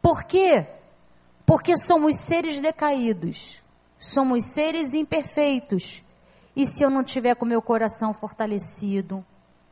[0.01, 0.67] Por quê?
[1.45, 3.63] Porque somos seres decaídos,
[3.99, 6.03] somos seres imperfeitos.
[6.55, 9.25] E se eu não tiver com meu coração fortalecido,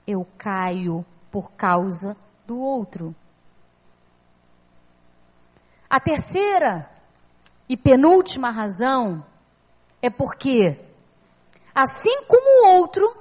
[0.06, 3.14] eu caio por causa do outro.
[5.90, 6.88] A terceira
[7.68, 9.26] e penúltima razão
[10.00, 10.79] é porque,
[11.74, 13.16] assim como o outro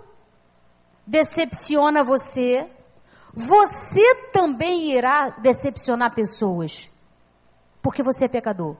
[1.05, 2.69] decepciona você,
[3.33, 6.91] você também irá decepcionar pessoas,
[7.81, 8.75] porque você é pecador.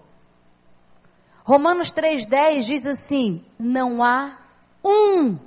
[1.44, 4.38] Romanos 3,10 diz assim: não há
[4.86, 5.40] um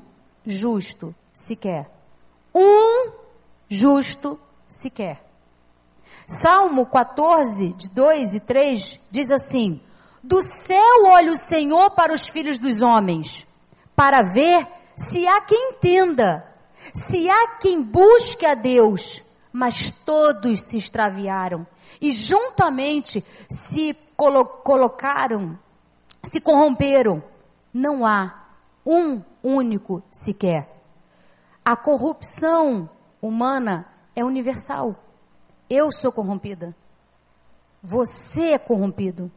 [0.44, 1.88] justo sequer.
[2.52, 3.12] Um
[3.68, 5.31] justo sequer.
[6.32, 9.82] Salmo 14, de 2 e 3, diz assim:
[10.22, 13.46] Do céu olha o Senhor para os filhos dos homens,
[13.94, 14.66] para ver
[14.96, 16.42] se há quem entenda,
[16.94, 21.66] se há quem busque a Deus, mas todos se extraviaram
[22.00, 25.58] e juntamente se colo colocaram,
[26.22, 27.22] se corromperam.
[27.74, 28.46] Não há
[28.86, 30.66] um único sequer.
[31.62, 32.88] A corrupção
[33.20, 34.96] humana é universal.
[35.74, 36.76] Eu sou corrompida.
[37.82, 39.32] Você é corrompido.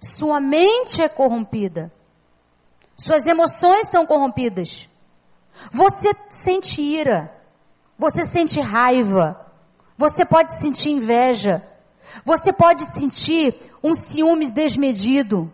[0.00, 1.92] Sua mente é corrompida.
[2.96, 4.88] Suas emoções são corrompidas.
[5.70, 7.32] Você sente ira.
[7.96, 9.46] Você sente raiva.
[9.96, 11.62] Você pode sentir inveja.
[12.24, 15.52] Você pode sentir um ciúme desmedido.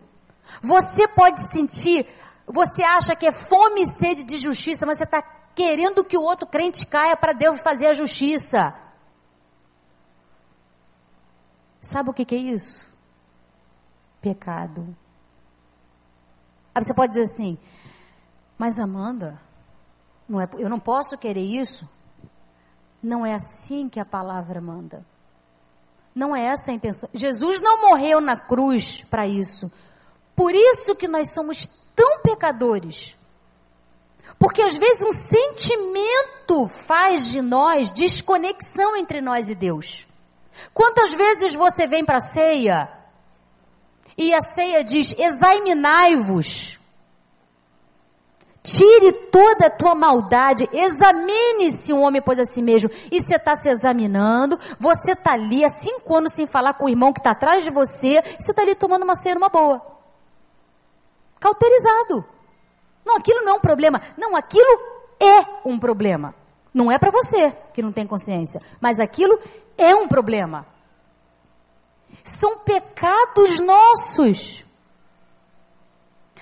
[0.63, 2.07] Você pode sentir,
[2.47, 5.21] você acha que é fome e sede de justiça, mas você está
[5.53, 8.73] querendo que o outro crente caia para Deus fazer a justiça.
[11.81, 12.89] Sabe o que, que é isso?
[14.21, 14.95] Pecado.
[16.73, 17.57] Aí você pode dizer assim,
[18.57, 19.39] mas Amanda,
[20.27, 21.87] não é, eu não posso querer isso.
[23.01, 25.05] Não é assim que a palavra manda.
[26.13, 27.07] Não é essa a intenção.
[27.13, 29.71] Jesus não morreu na cruz para isso.
[30.35, 33.15] Por isso que nós somos tão pecadores.
[34.39, 40.06] Porque às vezes um sentimento faz de nós desconexão entre nós e Deus.
[40.73, 42.89] Quantas vezes você vem para a ceia
[44.17, 46.77] e a ceia diz: examinai-vos.
[48.63, 52.89] Tire toda a tua maldade, examine-se um homem pois a si mesmo.
[53.09, 56.89] E você está se examinando, você está ali há cinco anos sem falar com o
[56.89, 59.81] irmão que está atrás de você, e você está ali tomando uma ceia numa boa.
[61.39, 62.25] Cauterizado.
[63.05, 64.01] Não, aquilo não é um problema.
[64.17, 64.79] Não, aquilo
[65.17, 66.35] é um problema.
[66.73, 69.39] Não é para você que não tem consciência, mas aquilo
[69.77, 70.65] é um problema.
[72.23, 74.65] São pecados nossos.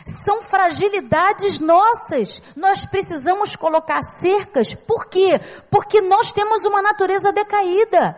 [0.06, 2.42] São fragilidades nossas.
[2.56, 4.74] Nós precisamos colocar cercas.
[4.74, 5.40] Por quê?
[5.70, 8.18] Porque nós temos uma natureza decaída.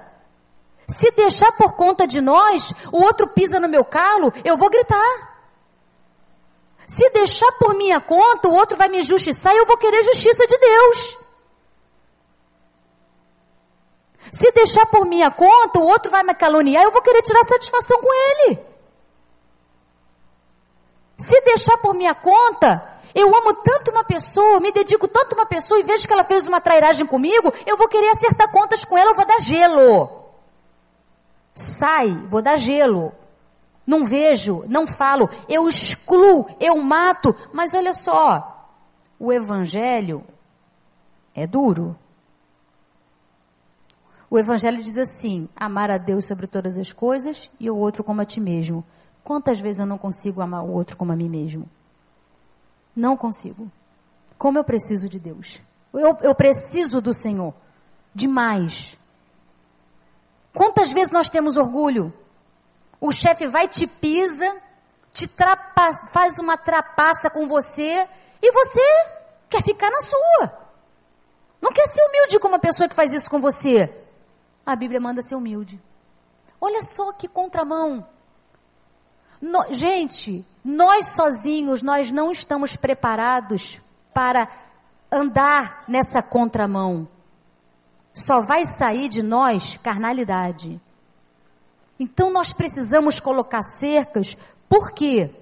[0.88, 5.38] Se deixar por conta de nós, o outro pisa no meu calo, eu vou gritar.
[6.88, 10.48] Se deixar por minha conta, o outro vai me justiçar e eu vou querer justiça
[10.48, 11.27] de Deus.
[14.32, 18.00] Se deixar por minha conta, o outro vai me caluniar, eu vou querer tirar satisfação
[18.02, 18.60] com ele.
[21.18, 25.46] Se deixar por minha conta, eu amo tanto uma pessoa, me dedico tanto a uma
[25.46, 28.98] pessoa e vejo que ela fez uma trairagem comigo, eu vou querer acertar contas com
[28.98, 30.26] ela, eu vou dar gelo.
[31.56, 33.12] Sai, vou dar gelo.
[33.86, 37.36] Não vejo, não falo, eu excluo, eu mato.
[37.52, 38.70] Mas olha só,
[39.18, 40.24] o evangelho
[41.34, 41.98] é duro.
[44.30, 48.22] O Evangelho diz assim: amar a Deus sobre todas as coisas e o outro como
[48.22, 48.86] a ti mesmo.
[49.24, 51.70] Quantas vezes eu não consigo amar o outro como a mim mesmo?
[52.96, 53.72] Não consigo.
[54.38, 55.62] Como eu preciso de Deus.
[55.94, 57.54] Eu, eu preciso do Senhor.
[58.13, 58.98] Demais.
[60.54, 62.13] Quantas vezes nós temos orgulho?
[63.00, 64.56] O chefe vai te pisa,
[65.12, 65.30] te
[66.12, 68.08] faz uma trapaça com você
[68.42, 68.82] e você
[69.50, 70.68] quer ficar na sua.
[71.62, 74.07] Não quer ser humilde com uma pessoa que faz isso com você
[74.68, 75.82] a Bíblia manda ser humilde.
[76.60, 78.06] Olha só que contramão.
[79.42, 83.80] No, gente, nós sozinhos, nós não estamos preparados
[84.14, 84.50] para
[85.10, 87.08] andar nessa contramão.
[88.14, 90.82] Só vai sair de nós carnalidade.
[91.98, 94.36] Então nós precisamos colocar cercas,
[94.68, 95.34] por quê?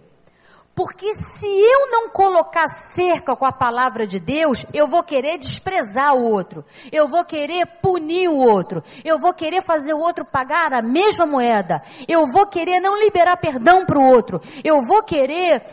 [0.76, 6.14] Porque se eu não colocar cerca com a palavra de Deus, eu vou querer desprezar
[6.14, 6.66] o outro.
[6.92, 8.84] Eu vou querer punir o outro.
[9.06, 11.82] Eu vou querer fazer o outro pagar a mesma moeda.
[12.10, 14.42] Eu vou querer não liberar perdão para o outro.
[14.66, 15.64] Eu vou querer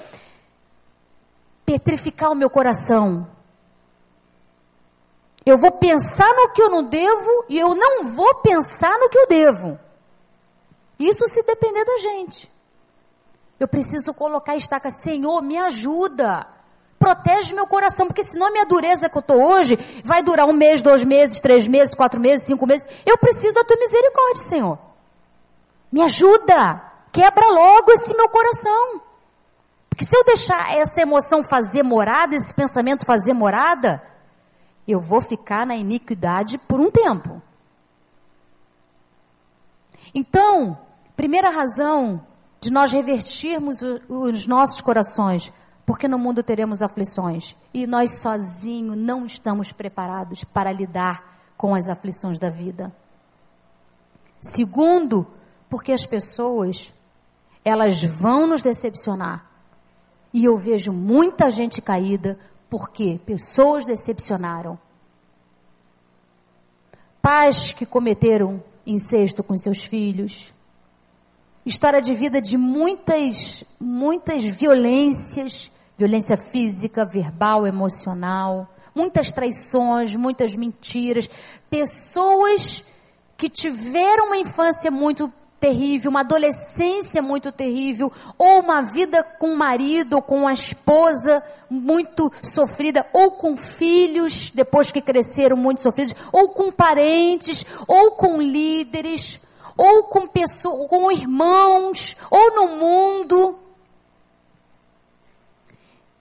[1.66, 3.26] petrificar o meu coração.
[5.44, 9.18] Eu vou pensar no que eu não devo e eu não vou pensar no que
[9.18, 9.76] eu devo.
[10.96, 12.51] Isso se depender da gente.
[13.58, 16.46] Eu preciso colocar a estaca, Senhor, me ajuda.
[16.98, 20.52] Protege meu coração, porque senão a minha dureza que eu estou hoje vai durar um
[20.52, 22.86] mês, dois meses, três meses, quatro meses, cinco meses.
[23.04, 24.78] Eu preciso da tua misericórdia, Senhor.
[25.90, 26.80] Me ajuda.
[27.10, 29.02] Quebra logo esse meu coração.
[29.88, 34.02] Porque se eu deixar essa emoção fazer morada, esse pensamento fazer morada,
[34.88, 37.42] eu vou ficar na iniquidade por um tempo.
[40.14, 40.78] Então,
[41.16, 42.26] primeira razão
[42.62, 45.52] de nós revertirmos os nossos corações,
[45.84, 51.88] porque no mundo teremos aflições e nós sozinhos não estamos preparados para lidar com as
[51.88, 52.94] aflições da vida.
[54.40, 55.26] Segundo,
[55.68, 56.92] porque as pessoas
[57.64, 59.44] elas vão nos decepcionar.
[60.32, 62.38] E eu vejo muita gente caída
[62.70, 64.78] porque pessoas decepcionaram.
[67.20, 70.54] Pais que cometeram incesto com seus filhos,
[71.64, 81.28] história de vida de muitas, muitas violências, violência física, verbal, emocional, muitas traições, muitas mentiras,
[81.70, 82.84] pessoas
[83.36, 89.56] que tiveram uma infância muito terrível, uma adolescência muito terrível, ou uma vida com o
[89.56, 91.40] marido, ou com a esposa
[91.70, 98.42] muito sofrida, ou com filhos, depois que cresceram muito sofridos, ou com parentes, ou com
[98.42, 99.40] líderes,
[99.82, 103.58] ou com pessoas, com irmãos, ou no mundo.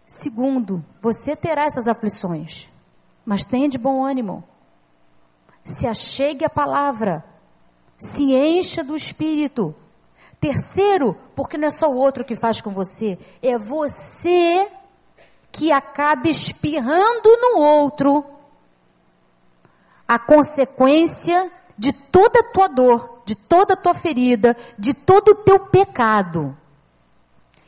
[0.03, 2.67] Segundo, você terá essas aflições,
[3.23, 4.43] mas tenha de bom ânimo.
[5.63, 7.23] Se achegue a palavra,
[7.95, 9.75] se encha do espírito.
[10.39, 14.67] Terceiro, porque não é só o outro que faz com você, é você
[15.51, 18.25] que acaba espirrando no outro
[20.07, 25.35] a consequência de toda a tua dor de toda a tua ferida, de todo o
[25.43, 26.57] teu pecado.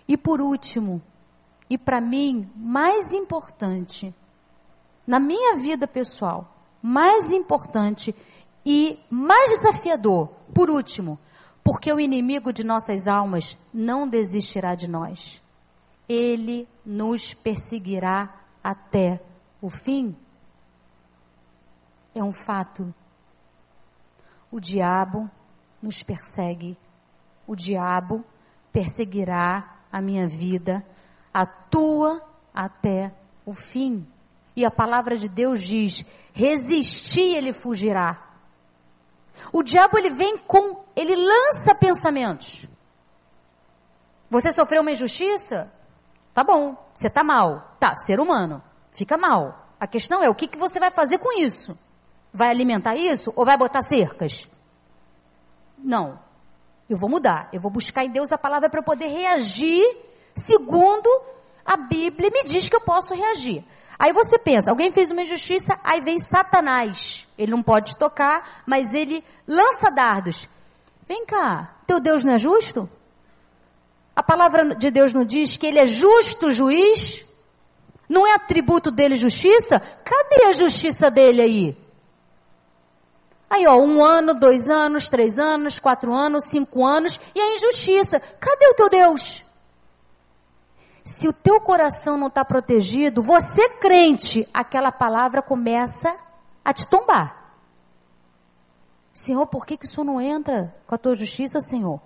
[0.08, 1.02] E por último,
[1.70, 4.14] e para mim, mais importante,
[5.08, 8.14] na minha vida pessoal, mais importante
[8.66, 11.18] e mais desafiador, por último,
[11.64, 15.42] porque o inimigo de nossas almas não desistirá de nós.
[16.08, 19.22] Ele nos perseguirá até
[19.62, 20.16] o fim.
[22.14, 22.94] É um fato.
[24.52, 25.30] O diabo
[25.84, 26.78] nos persegue.
[27.46, 28.24] O diabo
[28.72, 30.84] perseguirá a minha vida,
[31.32, 32.24] a tua
[32.54, 33.14] até
[33.46, 34.08] o fim.
[34.56, 38.32] E a palavra de Deus diz: resistir, ele fugirá.
[39.52, 42.66] O diabo ele vem com, ele lança pensamentos.
[44.30, 45.72] Você sofreu uma injustiça?
[46.34, 47.76] Tá bom, você tá mal.
[47.80, 49.68] Tá, ser humano, fica mal.
[49.80, 51.78] A questão é o que, que você vai fazer com isso?
[52.32, 54.48] Vai alimentar isso ou vai botar cercas?
[55.84, 56.20] Não.
[56.90, 57.50] Eu vou mudar.
[57.52, 59.84] Eu vou buscar em Deus a palavra para poder reagir
[60.36, 61.10] segundo
[61.66, 63.64] a Bíblia me diz que eu posso reagir.
[63.98, 67.28] Aí você pensa, alguém fez uma injustiça, aí vem Satanás.
[67.38, 70.48] Ele não pode tocar, mas ele lança dardos.
[71.08, 72.90] Vem cá, teu Deus não é justo?
[74.16, 77.26] A palavra de Deus não diz que ele é justo juiz?
[78.10, 79.80] Não é atributo dele justiça?
[79.80, 81.83] Cadê a justiça dele aí?
[83.54, 88.20] Aí, ó, um ano, dois anos, três anos, quatro anos, cinco anos, e a injustiça.
[88.20, 89.46] Cadê o teu Deus?
[91.04, 96.16] Se o teu coração não está protegido, você crente, aquela palavra começa
[96.66, 97.54] a te tombar.
[99.14, 102.02] Senhor, por que, que isso não entra com a tua justiça, Senhor?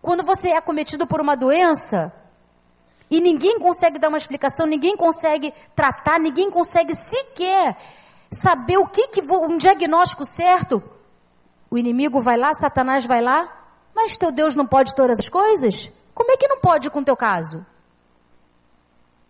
[0.00, 2.10] Quando você é cometido por uma doença
[3.10, 7.76] e ninguém consegue dar uma explicação, ninguém consegue tratar, ninguém consegue sequer
[8.30, 10.82] saber o que, que um diagnóstico certo,
[11.70, 13.54] o inimigo vai lá, Satanás vai lá,
[13.94, 15.90] mas teu Deus não pode todas as coisas?
[16.14, 17.64] Como é que não pode com o teu caso?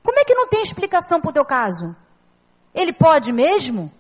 [0.03, 1.95] Como é que não tem explicação para o teu caso?
[2.75, 3.93] Ele pode mesmo?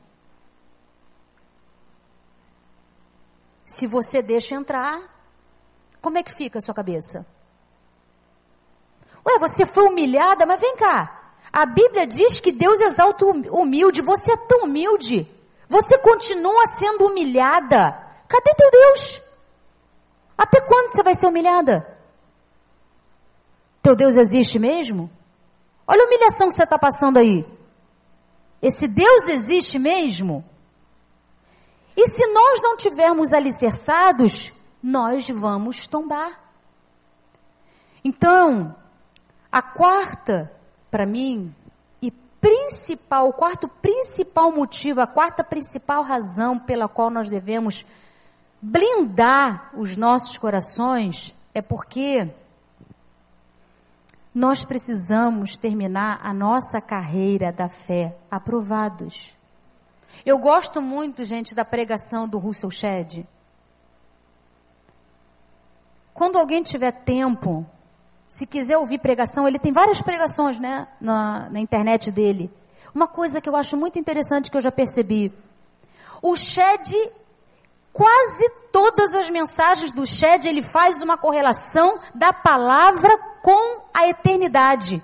[3.66, 5.01] Se você deixa entrar,
[6.01, 7.26] como é que fica a sua cabeça?
[9.26, 11.18] Ué, você foi humilhada, mas vem cá.
[11.59, 14.01] A Bíblia diz que Deus exalta o humilde.
[14.01, 15.27] Você é tão humilde.
[15.69, 18.01] Você continua sendo humilhada.
[18.29, 19.21] Cadê teu Deus?
[20.37, 21.99] Até quando você vai ser humilhada?
[23.83, 25.11] Teu Deus existe mesmo?
[25.85, 27.45] Olha a humilhação que você está passando aí.
[28.63, 30.49] Esse Deus existe mesmo?
[31.97, 36.39] E se nós não tivermos alicerçados, nós vamos tombar.
[38.05, 38.77] Então,
[39.51, 40.57] a quarta,
[40.91, 41.55] para mim,
[42.01, 47.84] e principal, o quarto principal motivo, a quarta principal razão pela qual nós devemos
[48.61, 52.32] blindar os nossos corações é porque
[54.34, 59.36] nós precisamos terminar a nossa carreira da fé aprovados.
[60.24, 63.26] Eu gosto muito, gente, da pregação do Russell Shedd.
[66.14, 67.64] Quando alguém tiver tempo,
[68.29, 72.51] se quiser ouvir pregação, ele tem várias pregações né, na, na internet dele.
[72.95, 75.33] Uma coisa que eu acho muito interessante que eu já percebi.
[76.22, 76.95] O Shed,
[77.93, 85.03] quase todas as mensagens do Shed, ele faz uma correlação da palavra com a eternidade.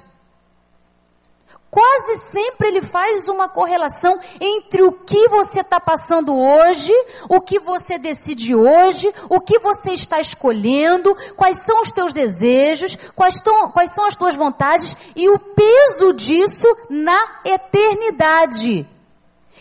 [1.75, 6.93] Quase sempre ele faz uma correlação entre o que você está passando hoje,
[7.29, 12.95] o que você decide hoje, o que você está escolhendo, quais são os teus desejos,
[13.17, 18.87] quais, tão, quais são as tuas vontades e o peso disso na eternidade.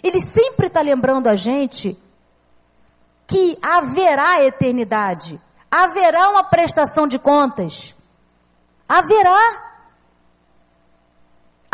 [0.04, 1.98] Ele sempre está lembrando a gente
[3.26, 5.42] que haverá eternidade,
[5.72, 7.96] haverá uma prestação de contas.
[8.88, 9.73] Haverá.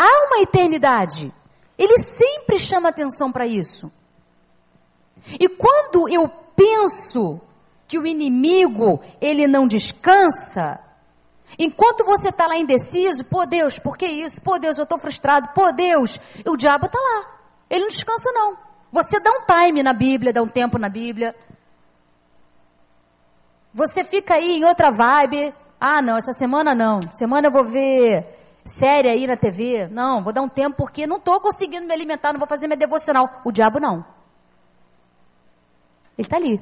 [0.02, 1.34] Há uma eternidade.
[1.78, 3.92] Ele sempre chama atenção para isso.
[5.38, 7.42] E quando eu penso
[7.86, 10.80] que o inimigo, ele não descansa,
[11.58, 14.42] enquanto você está lá indeciso, pô Deus, por que isso?
[14.42, 17.26] Pô Deus, eu estou frustrado, pô Deus, o diabo está lá.
[17.70, 18.58] Ele não descansa não.
[18.94, 21.36] Você dá um time na Bíblia, dá um tempo na Bíblia.
[23.74, 27.02] Você fica aí em outra vibe, ah, não, essa semana não.
[27.16, 28.39] Semana eu vou ver
[28.70, 29.88] série aí na TV.
[29.88, 32.78] Não, vou dar um tempo porque não estou conseguindo me alimentar, não vou fazer minha
[32.78, 33.42] devocional.
[33.44, 34.06] O diabo não.
[36.18, 36.62] Ele está ali.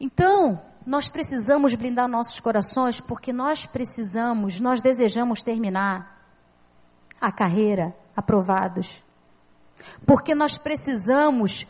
[0.00, 6.18] Então, nós precisamos blindar nossos corações porque nós precisamos, nós desejamos terminar
[7.20, 9.04] a carreira aprovados.
[10.06, 11.66] Porque nós precisamos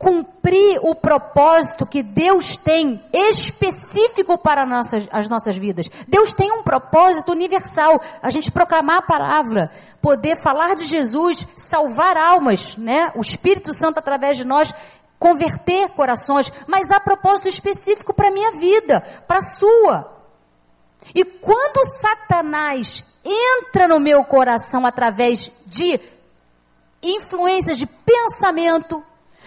[0.00, 5.90] cumprir o propósito que Deus tem específico para nossas, as nossas vidas.
[6.08, 9.70] Deus tem um propósito universal, a gente proclamar a palavra,
[10.00, 13.12] poder falar de Jesus, salvar almas, né?
[13.14, 14.72] O Espírito Santo através de nós
[15.18, 20.10] converter corações, mas há propósito específico para minha vida, para a sua.
[21.14, 26.00] E quando Satanás entra no meu coração através de
[27.02, 29.04] influências de pensamento,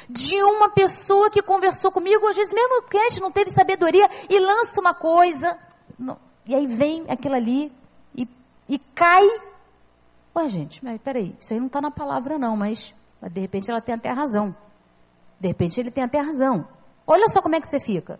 [0.09, 4.39] de uma pessoa que conversou comigo, às vezes mesmo a gente não teve sabedoria, e
[4.39, 5.57] lança uma coisa,
[5.97, 7.71] não, e aí vem aquilo ali
[8.15, 8.27] e,
[8.67, 9.27] e cai.
[10.35, 13.81] Ué, gente, peraí, isso aí não está na palavra não, mas, mas de repente ela
[13.81, 14.55] tem até razão.
[15.39, 16.67] De repente ele tem até razão.
[17.05, 18.19] Olha só como é que você fica.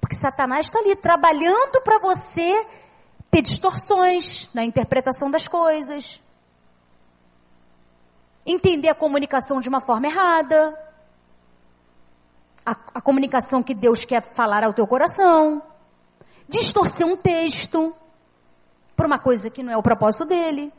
[0.00, 2.66] Porque Satanás está ali trabalhando para você
[3.30, 6.20] ter distorções na interpretação das coisas,
[8.46, 10.78] entender a comunicação de uma forma errada,
[12.64, 15.62] a, a comunicação que Deus quer falar ao teu coração,
[16.48, 17.94] distorcer um texto
[18.96, 20.72] por uma coisa que não é o propósito dele.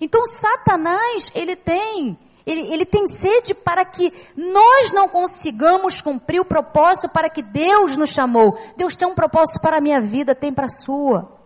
[0.00, 6.44] Então, Satanás, ele tem ele, ele, tem sede para que nós não consigamos cumprir o
[6.44, 8.58] propósito para que Deus nos chamou.
[8.76, 11.39] Deus tem um propósito para a minha vida, tem para a sua.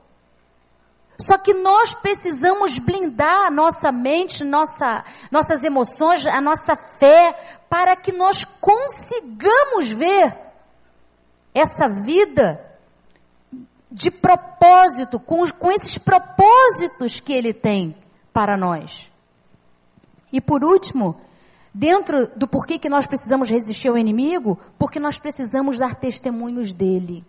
[1.18, 7.94] Só que nós precisamos blindar a nossa mente, nossa, nossas emoções, a nossa fé, para
[7.94, 10.36] que nós consigamos ver
[11.54, 12.60] essa vida
[13.90, 17.96] de propósito, com, com esses propósitos que Ele tem
[18.32, 19.12] para nós.
[20.32, 21.20] E por último,
[21.72, 27.24] dentro do porquê que nós precisamos resistir ao inimigo, porque nós precisamos dar testemunhos dele.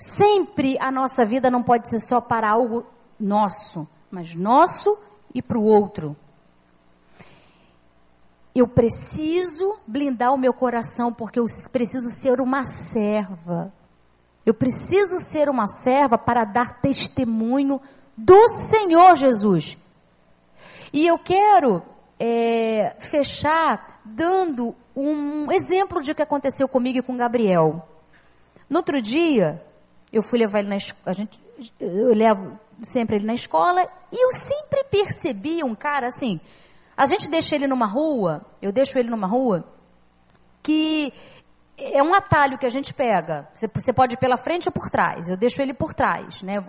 [0.00, 2.86] Sempre a nossa vida não pode ser só para algo
[3.18, 4.98] nosso, mas nosso
[5.34, 6.16] e para o outro.
[8.54, 13.70] Eu preciso blindar o meu coração porque eu preciso ser uma serva.
[14.46, 17.78] Eu preciso ser uma serva para dar testemunho
[18.16, 19.76] do Senhor Jesus.
[20.94, 21.82] E eu quero
[22.18, 27.86] é, fechar dando um exemplo de que aconteceu comigo e com Gabriel.
[28.68, 29.62] No outro dia,
[30.12, 31.16] eu fui levar ele na escola,
[31.78, 36.40] eu levo sempre ele na escola, e eu sempre percebi um cara assim,
[36.96, 39.64] a gente deixa ele numa rua, eu deixo ele numa rua,
[40.62, 41.12] que
[41.78, 43.48] é um atalho que a gente pega.
[43.54, 45.28] Você, você pode ir pela frente ou por trás.
[45.28, 46.62] Eu deixo ele por trás, né?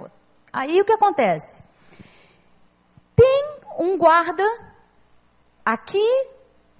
[0.53, 1.63] Aí o que acontece?
[3.15, 4.43] Tem um guarda
[5.65, 6.27] aqui,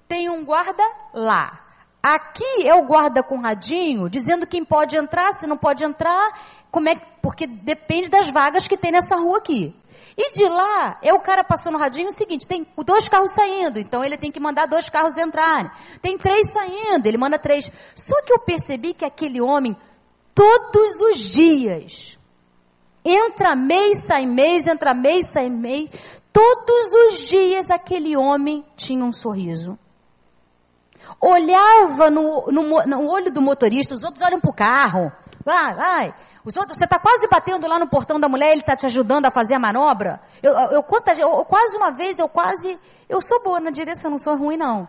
[0.08, 0.82] tem um guarda
[1.12, 1.60] lá.
[2.02, 6.36] Aqui é o guarda com radinho, dizendo quem pode entrar, se não pode entrar,
[6.68, 9.72] como é, porque depende das vagas que tem nessa rua aqui.
[10.16, 13.78] E de lá é o cara passando o radinho o seguinte: tem dois carros saindo,
[13.78, 15.70] então ele tem que mandar dois carros entrarem.
[16.02, 17.70] Tem três saindo, ele manda três.
[17.94, 19.76] Só que eu percebi que aquele homem,
[20.34, 22.18] todos os dias,
[23.04, 25.88] entra mês, sai mês, entra mês, sai mês,
[26.32, 29.78] todos os dias aquele homem tinha um sorriso
[31.22, 35.12] olhava no, no, no olho do motorista, os outros olham para o carro.
[35.44, 36.14] Vai, vai.
[36.44, 39.26] Os outros, você está quase batendo lá no portão da mulher, ele está te ajudando
[39.26, 40.20] a fazer a manobra.
[40.42, 40.84] Eu, eu, eu,
[41.18, 42.76] eu, quase uma vez, eu quase.
[43.08, 44.88] Eu sou boa na direção, não sou ruim, não.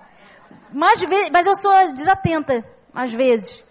[0.72, 3.64] Mas, mas eu sou desatenta, às vezes.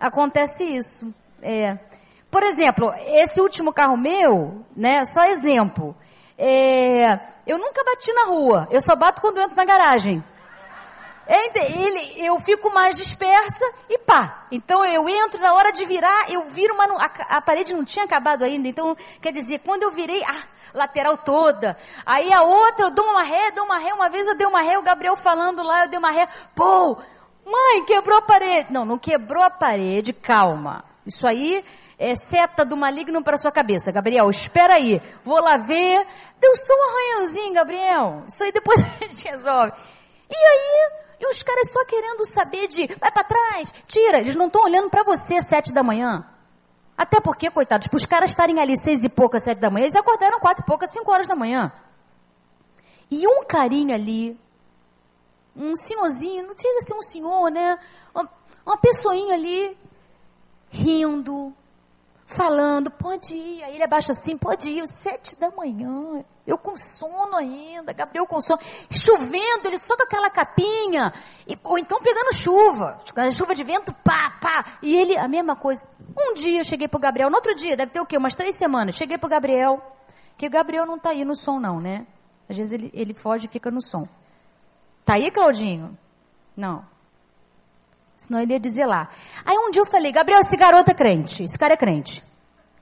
[0.00, 1.14] Acontece isso.
[1.40, 1.78] É.
[2.28, 5.04] Por exemplo, esse último carro meu, né?
[5.04, 5.96] Só exemplo.
[6.36, 10.22] É, eu nunca bati na rua, eu só bato quando entro na garagem.
[11.28, 14.46] Ele, eu fico mais dispersa e pá.
[14.50, 17.84] Então eu entro, na hora de virar, eu viro, mas não, a, a, parede não
[17.84, 18.66] tinha acabado ainda.
[18.66, 20.34] Então, quer dizer, quando eu virei, a
[20.72, 21.76] lateral toda.
[22.06, 23.92] Aí a outra, eu dou uma ré, dou uma ré.
[23.92, 26.26] Uma vez eu dei uma ré, o Gabriel falando lá, eu dei uma ré.
[26.54, 26.96] Pô,
[27.44, 28.72] mãe, quebrou a parede.
[28.72, 30.82] Não, não quebrou a parede, calma.
[31.04, 31.62] Isso aí
[31.98, 33.92] é seta do maligno para sua cabeça.
[33.92, 35.02] Gabriel, espera aí.
[35.24, 36.06] Vou lá ver.
[36.40, 38.22] Deu só um arranhãozinho, Gabriel.
[38.28, 39.72] Isso aí depois a gente resolve.
[40.30, 40.90] E aí,
[41.20, 44.18] e os caras só querendo saber de, vai para trás, tira.
[44.18, 46.24] Eles não estão olhando para você sete da manhã.
[46.96, 49.96] Até porque, coitados, para os caras estarem ali seis e pouca, sete da manhã, eles
[49.96, 51.72] acordaram quatro e pouca, cinco horas da manhã.
[53.10, 54.38] E um carinha ali,
[55.56, 57.78] um senhorzinho, não tinha que ser um senhor, né?
[58.14, 58.28] Uma,
[58.66, 59.76] uma pessoinha ali,
[60.70, 61.54] rindo,
[62.28, 63.64] falando, pode ir.
[63.64, 66.24] Aí ele abaixa assim, pode ir, sete da manhã.
[66.46, 68.60] Eu com sono ainda, Gabriel com sono.
[68.90, 71.12] Chovendo, ele só com aquela capinha.
[71.46, 73.00] E, ou então pegando chuva.
[73.32, 74.78] Chuva de vento, pá, pá.
[74.82, 75.84] E ele, a mesma coisa.
[76.16, 78.16] Um dia eu cheguei pro Gabriel, no outro dia, deve ter o quê?
[78.16, 78.94] Umas três semanas.
[78.94, 79.80] Cheguei pro Gabriel,
[80.36, 82.06] que o Gabriel não tá aí no som não, né?
[82.48, 84.06] Às vezes ele, ele foge e fica no som.
[85.04, 85.96] Tá aí, Claudinho?
[86.56, 86.84] Não.
[88.18, 89.08] Senão ele ia dizer lá.
[89.44, 92.22] Aí um dia eu falei, Gabriel, esse garoto é crente, esse cara é crente.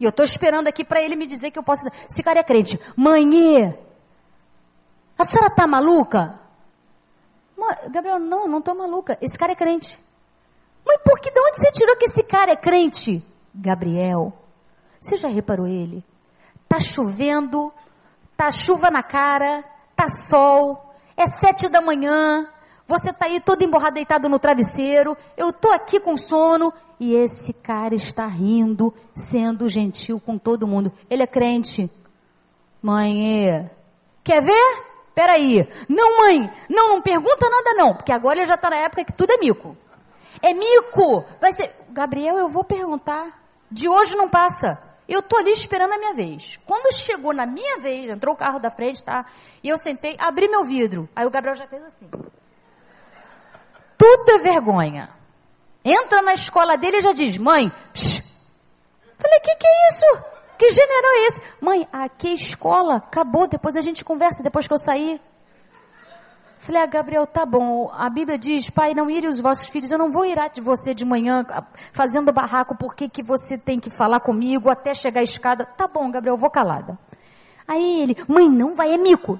[0.00, 1.86] E eu estou esperando aqui para ele me dizer que eu posso.
[2.10, 2.80] Esse cara é crente.
[2.96, 3.78] Mãe,
[5.18, 6.40] a senhora tá maluca?
[7.90, 9.18] Gabriel, não, não tô maluca.
[9.20, 9.98] Esse cara é crente.
[10.86, 13.24] Mãe, por que de onde você tirou que esse cara é crente?
[13.54, 14.32] Gabriel,
[15.00, 16.02] você já reparou ele?
[16.68, 17.72] Tá chovendo,
[18.36, 19.64] tá chuva na cara,
[19.94, 22.48] tá sol, é sete da manhã,
[22.86, 27.52] você tá aí todo emborrado deitado no travesseiro, eu tô aqui com sono e esse
[27.52, 30.92] cara está rindo, sendo gentil com todo mundo.
[31.10, 31.90] Ele é crente.
[32.80, 33.68] Mãe,
[34.22, 34.86] quer ver?
[35.14, 35.68] Peraí.
[35.88, 39.12] Não, mãe, não, não pergunta nada não, porque agora ele já está na época que
[39.12, 39.76] tudo é mico.
[40.40, 41.24] É mico!
[41.40, 41.74] Vai ser.
[41.90, 43.42] Gabriel, eu vou perguntar.
[43.68, 44.80] De hoje não passa.
[45.08, 46.60] Eu tô ali esperando a minha vez.
[46.66, 49.26] Quando chegou na minha vez, entrou o carro da frente, tá?
[49.62, 51.08] E eu sentei, abri meu vidro.
[51.16, 52.08] Aí o Gabriel já fez assim.
[53.96, 55.10] Tudo é vergonha.
[55.84, 58.26] Entra na escola dele e já diz, mãe, psh.
[59.18, 60.24] Falei, que que é isso?
[60.58, 61.42] Que gênero é esse?
[61.60, 65.20] Mãe, aqui é escola, acabou, depois a gente conversa, depois que eu sair.
[66.58, 67.90] Falei, ah, Gabriel, tá bom.
[67.92, 69.92] A Bíblia diz, pai, não ire os vossos filhos.
[69.92, 71.46] Eu não vou ir de você de manhã
[71.92, 75.64] fazendo barraco porque que você tem que falar comigo até chegar a escada.
[75.64, 76.98] Tá bom, Gabriel, vou calada.
[77.68, 79.38] Aí ele, mãe, não vai, é mico.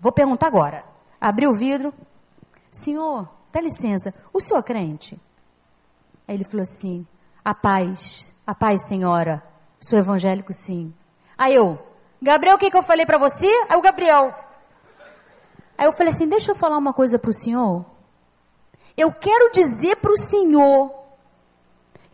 [0.00, 0.84] Vou perguntar agora.
[1.20, 1.94] Abriu o vidro.
[2.70, 5.20] Senhor, dá licença, o senhor é crente?
[6.28, 7.06] Aí ele falou assim,
[7.44, 9.42] a paz, a paz, senhora.
[9.80, 10.92] Sou evangélico, sim.
[11.36, 11.78] Aí eu,
[12.20, 13.46] Gabriel, o que, que eu falei para você?
[13.68, 14.34] Aí o Gabriel,
[15.76, 17.84] Aí eu falei assim: deixa eu falar uma coisa para o senhor.
[18.96, 20.92] Eu quero dizer para o senhor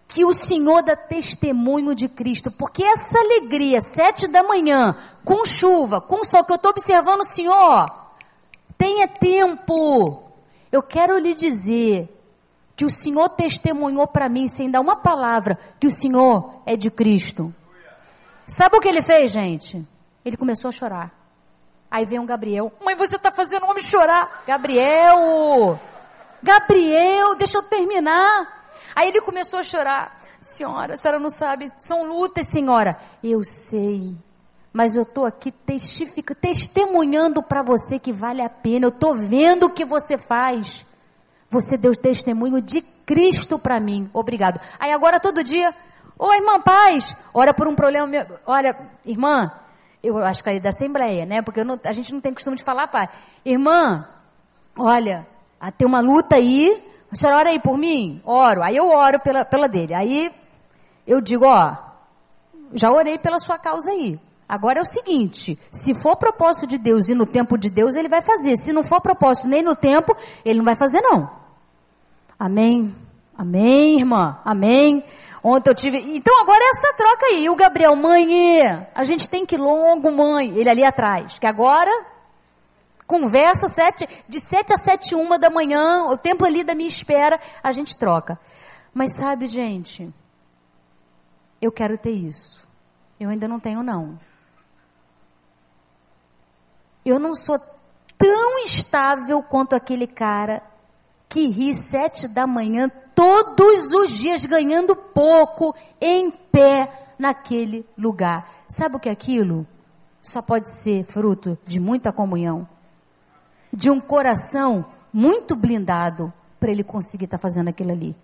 [0.09, 6.01] que o senhor dá testemunho de Cristo, porque essa alegria, sete da manhã, com chuva,
[6.01, 7.88] com sol, que eu estou observando o senhor,
[8.76, 10.29] tenha tempo.
[10.70, 12.08] Eu quero lhe dizer
[12.76, 16.90] que o senhor testemunhou para mim, sem dar uma palavra, que o senhor é de
[16.90, 17.54] Cristo.
[18.46, 19.86] Sabe o que ele fez, gente?
[20.24, 21.12] Ele começou a chorar.
[21.90, 22.72] Aí vem um Gabriel.
[22.84, 24.44] Mãe, você está fazendo o homem chorar.
[24.46, 25.78] Gabriel!
[26.42, 28.72] Gabriel, deixa eu terminar.
[28.94, 30.18] Aí ele começou a chorar.
[30.40, 32.98] Senhora, a senhora não sabe, são lutas, senhora.
[33.22, 34.16] Eu sei.
[34.72, 38.86] Mas eu estou aqui testifica, testemunhando para você que vale a pena.
[38.86, 40.86] Eu estou vendo o que você faz.
[41.50, 44.08] Você deu testemunho de Cristo para mim.
[44.12, 44.60] Obrigado.
[44.78, 45.74] Aí agora todo dia,
[46.16, 48.24] ô irmã Paz, ora por um problema meu.
[48.46, 49.50] Olha, irmã,
[50.02, 51.42] eu acho que é da Assembleia, né?
[51.42, 53.08] Porque não, a gente não tem costume de falar, pai.
[53.44, 54.08] Irmã,
[54.78, 55.26] olha,
[55.76, 58.22] tem uma luta aí, a senhora ora aí por mim?
[58.24, 58.62] Oro.
[58.62, 59.92] Aí eu oro pela, pela dele.
[59.92, 60.32] Aí
[61.04, 61.76] eu digo, ó,
[62.72, 64.20] já orei pela sua causa aí.
[64.51, 68.09] Agora é o seguinte, se for propósito de Deus e no tempo de Deus, ele
[68.09, 68.57] vai fazer.
[68.57, 70.12] Se não for propósito nem no tempo,
[70.44, 71.30] ele não vai fazer não.
[72.36, 72.92] Amém?
[73.38, 74.40] Amém, irmã?
[74.44, 75.05] Amém?
[75.40, 75.98] Ontem eu tive.
[76.16, 77.44] Então agora é essa troca aí.
[77.44, 78.61] E o Gabriel, mãe,
[78.92, 80.53] a gente tem que ir longo, mãe.
[80.57, 81.38] Ele ali atrás.
[81.38, 81.92] Que agora,
[83.07, 87.38] conversa sete, de sete a sete uma da manhã, o tempo ali da minha espera,
[87.62, 88.36] a gente troca.
[88.92, 90.12] Mas sabe, gente,
[91.62, 92.68] eu quero ter isso.
[93.20, 94.18] Eu ainda não tenho, não.
[97.05, 97.59] Eu não sou
[98.18, 100.62] tão estável quanto aquele cara
[101.28, 108.48] que ri sete da manhã todos os dias ganhando pouco em pé naquele lugar.
[108.68, 109.66] Sabe o que é aquilo?
[110.22, 112.68] Só pode ser fruto de muita comunhão,
[113.72, 118.14] de um coração muito blindado para ele conseguir estar tá fazendo aquilo ali.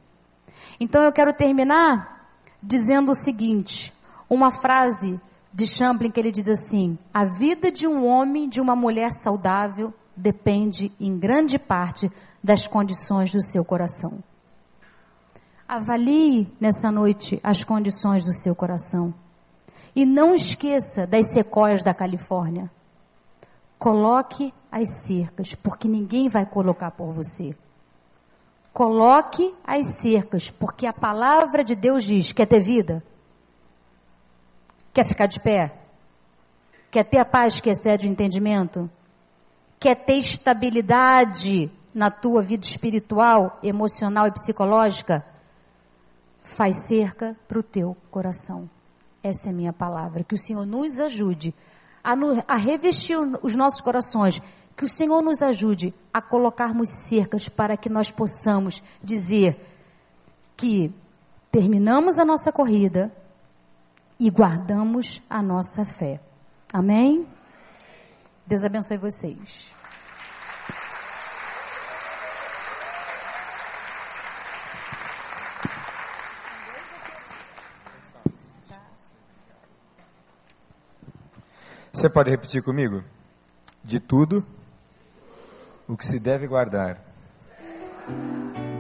[0.78, 2.28] Então eu quero terminar
[2.62, 3.92] dizendo o seguinte,
[4.28, 5.20] uma frase
[5.56, 9.92] de Champlin que ele diz assim: a vida de um homem, de uma mulher saudável,
[10.14, 12.12] depende em grande parte
[12.44, 14.22] das condições do seu coração.
[15.66, 19.14] Avalie nessa noite as condições do seu coração.
[19.94, 22.70] E não esqueça das sequoias da Califórnia.
[23.78, 27.56] Coloque as cercas, porque ninguém vai colocar por você.
[28.74, 33.02] Coloque as cercas, porque a palavra de Deus diz: quer ter vida?
[34.96, 35.78] Quer ficar de pé?
[36.90, 38.88] Quer ter a paz que excede o entendimento?
[39.78, 45.22] Quer ter estabilidade na tua vida espiritual, emocional e psicológica?
[46.42, 48.70] faz cerca para o teu coração.
[49.22, 50.24] Essa é a minha palavra.
[50.24, 51.54] Que o Senhor nos ajude
[52.02, 54.40] a, no, a revestir os nossos corações.
[54.74, 59.60] Que o Senhor nos ajude a colocarmos cercas para que nós possamos dizer
[60.56, 60.90] que
[61.52, 63.12] terminamos a nossa corrida
[64.18, 66.20] e guardamos a nossa fé.
[66.72, 67.26] Amém?
[68.46, 69.74] Deus abençoe vocês.
[81.92, 83.02] Você pode repetir comigo?
[83.82, 84.46] De tudo
[85.88, 87.00] o que se deve guardar,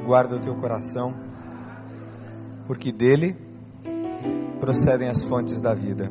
[0.04, 1.14] guarda o teu coração,
[2.66, 3.45] porque dele
[4.60, 6.10] procedem as fontes da vida.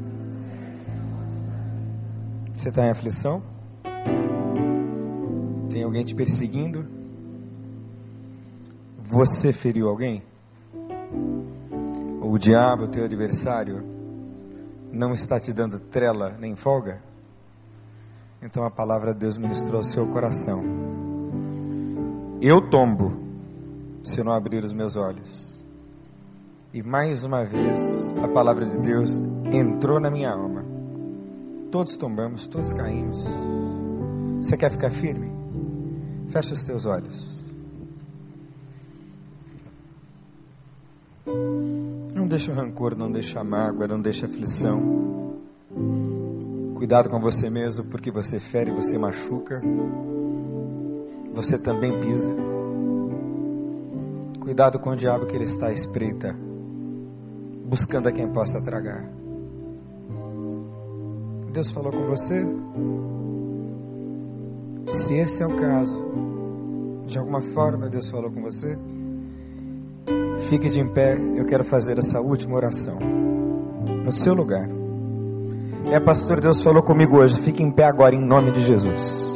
[2.55, 3.43] Você está em aflição?
[5.69, 6.85] Tem alguém te perseguindo?
[9.03, 10.23] Você feriu alguém?
[12.21, 13.83] O diabo, teu adversário,
[14.91, 17.01] não está te dando trela nem folga?
[18.41, 20.63] Então a palavra de Deus ministrou ao seu coração.
[22.41, 23.13] Eu tombo
[24.03, 25.44] se não abrir os meus olhos.
[26.75, 30.65] E mais uma vez a palavra de Deus entrou na minha alma.
[31.71, 33.23] Todos tombamos, todos caímos.
[34.41, 35.31] Você quer ficar firme?
[36.27, 37.45] Feche os teus olhos.
[42.13, 45.37] Não deixa o rancor, não deixa a mágoa, não deixa a aflição.
[46.75, 49.61] Cuidado com você mesmo, porque você fere, você machuca.
[51.33, 52.29] Você também pisa.
[54.41, 56.35] Cuidado com o diabo que ele está à espreita,
[57.65, 59.03] buscando a quem possa tragar.
[61.51, 62.45] Deus falou com você?
[64.89, 65.95] Se esse é o caso,
[67.07, 68.77] de alguma forma Deus falou com você,
[70.49, 72.97] fique de pé, eu quero fazer essa última oração,
[74.03, 74.69] no seu lugar.
[75.91, 77.39] É, pastor, Deus falou comigo hoje.
[77.39, 79.35] Fique em pé agora, em nome de Jesus.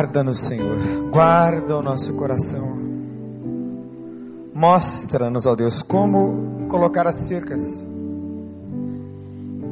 [0.00, 1.10] Guarda-nos, Senhor.
[1.10, 2.78] Guarda o nosso coração.
[4.54, 7.62] Mostra-nos, ó Deus, como colocar as cercas.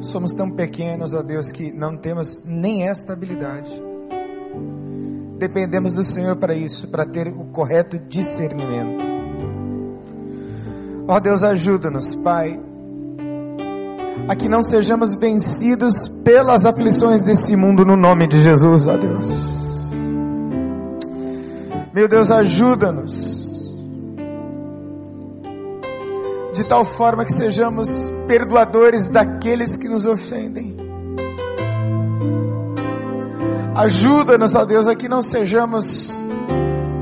[0.01, 3.71] Somos tão pequenos, ó Deus, que não temos nem esta habilidade.
[5.39, 9.03] Dependemos do Senhor para isso, para ter o correto discernimento.
[11.07, 12.59] Ó Deus, ajuda-nos, Pai,
[14.27, 19.58] a que não sejamos vencidos pelas aflições desse mundo no nome de Jesus, ó Deus.
[21.99, 23.67] Meu Deus, ajuda-nos.
[26.53, 30.77] De tal forma que sejamos perdoadores daqueles que nos ofendem
[33.75, 36.09] Ajuda-nos, ó Deus, a que não sejamos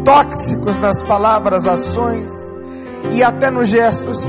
[0.03, 2.31] tóxicos nas palavras, ações
[3.13, 4.19] e até nos gestos.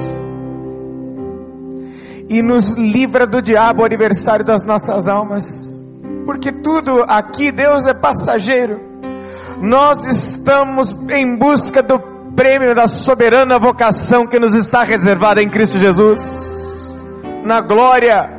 [2.28, 5.82] E nos livra do diabo, o aniversário das nossas almas.
[6.26, 8.87] Porque tudo aqui, Deus, é passageiro.
[9.60, 11.98] Nós estamos em busca do
[12.36, 16.46] prêmio da soberana vocação que nos está reservada em Cristo Jesus.
[17.44, 18.38] Na glória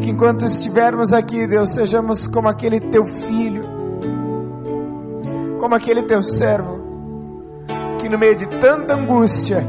[0.00, 3.64] que enquanto estivermos aqui, Deus, sejamos como aquele teu filho,
[5.58, 6.80] como aquele teu servo,
[7.98, 9.62] que no meio de tanta angústia,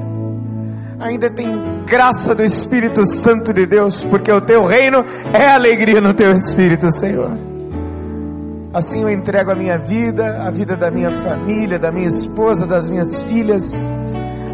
[0.99, 1.47] ainda tem
[1.85, 6.89] graça do Espírito Santo de Deus, porque o teu reino é alegria no teu Espírito,
[6.91, 7.50] Senhor.
[8.73, 12.89] Assim eu entrego a minha vida, a vida da minha família, da minha esposa, das
[12.89, 13.73] minhas filhas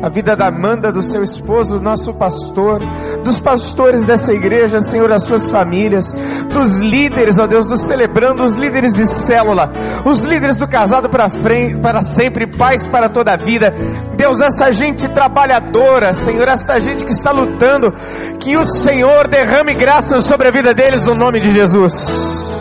[0.02, 2.82] a vida da Amanda, do seu esposo, do nosso pastor,
[3.24, 6.16] dos pastores dessa igreja, Senhor, as suas famílias,
[6.52, 9.72] dos líderes, ó Deus, dos celebrando, os líderes de célula,
[10.06, 13.74] os líderes do casado para frente, para sempre, paz para toda a vida.
[14.16, 17.94] Deus, essa gente trabalhadora, Senhor, essa gente que está lutando,
[18.40, 22.57] que o Senhor derrame graças sobre a vida deles no nome de Jesus.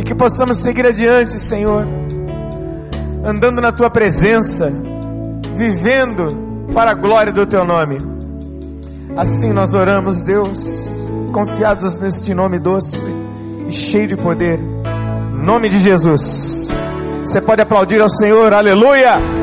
[0.00, 1.86] E que possamos seguir adiante, Senhor,
[3.22, 4.72] andando na tua presença
[5.54, 7.98] vivendo para a glória do teu nome.
[9.14, 10.88] Assim nós oramos, Deus,
[11.34, 12.96] confiados neste nome doce
[13.68, 14.58] e cheio de poder.
[15.34, 16.68] Nome de Jesus.
[17.22, 19.39] Você pode aplaudir ao Senhor, aleluia!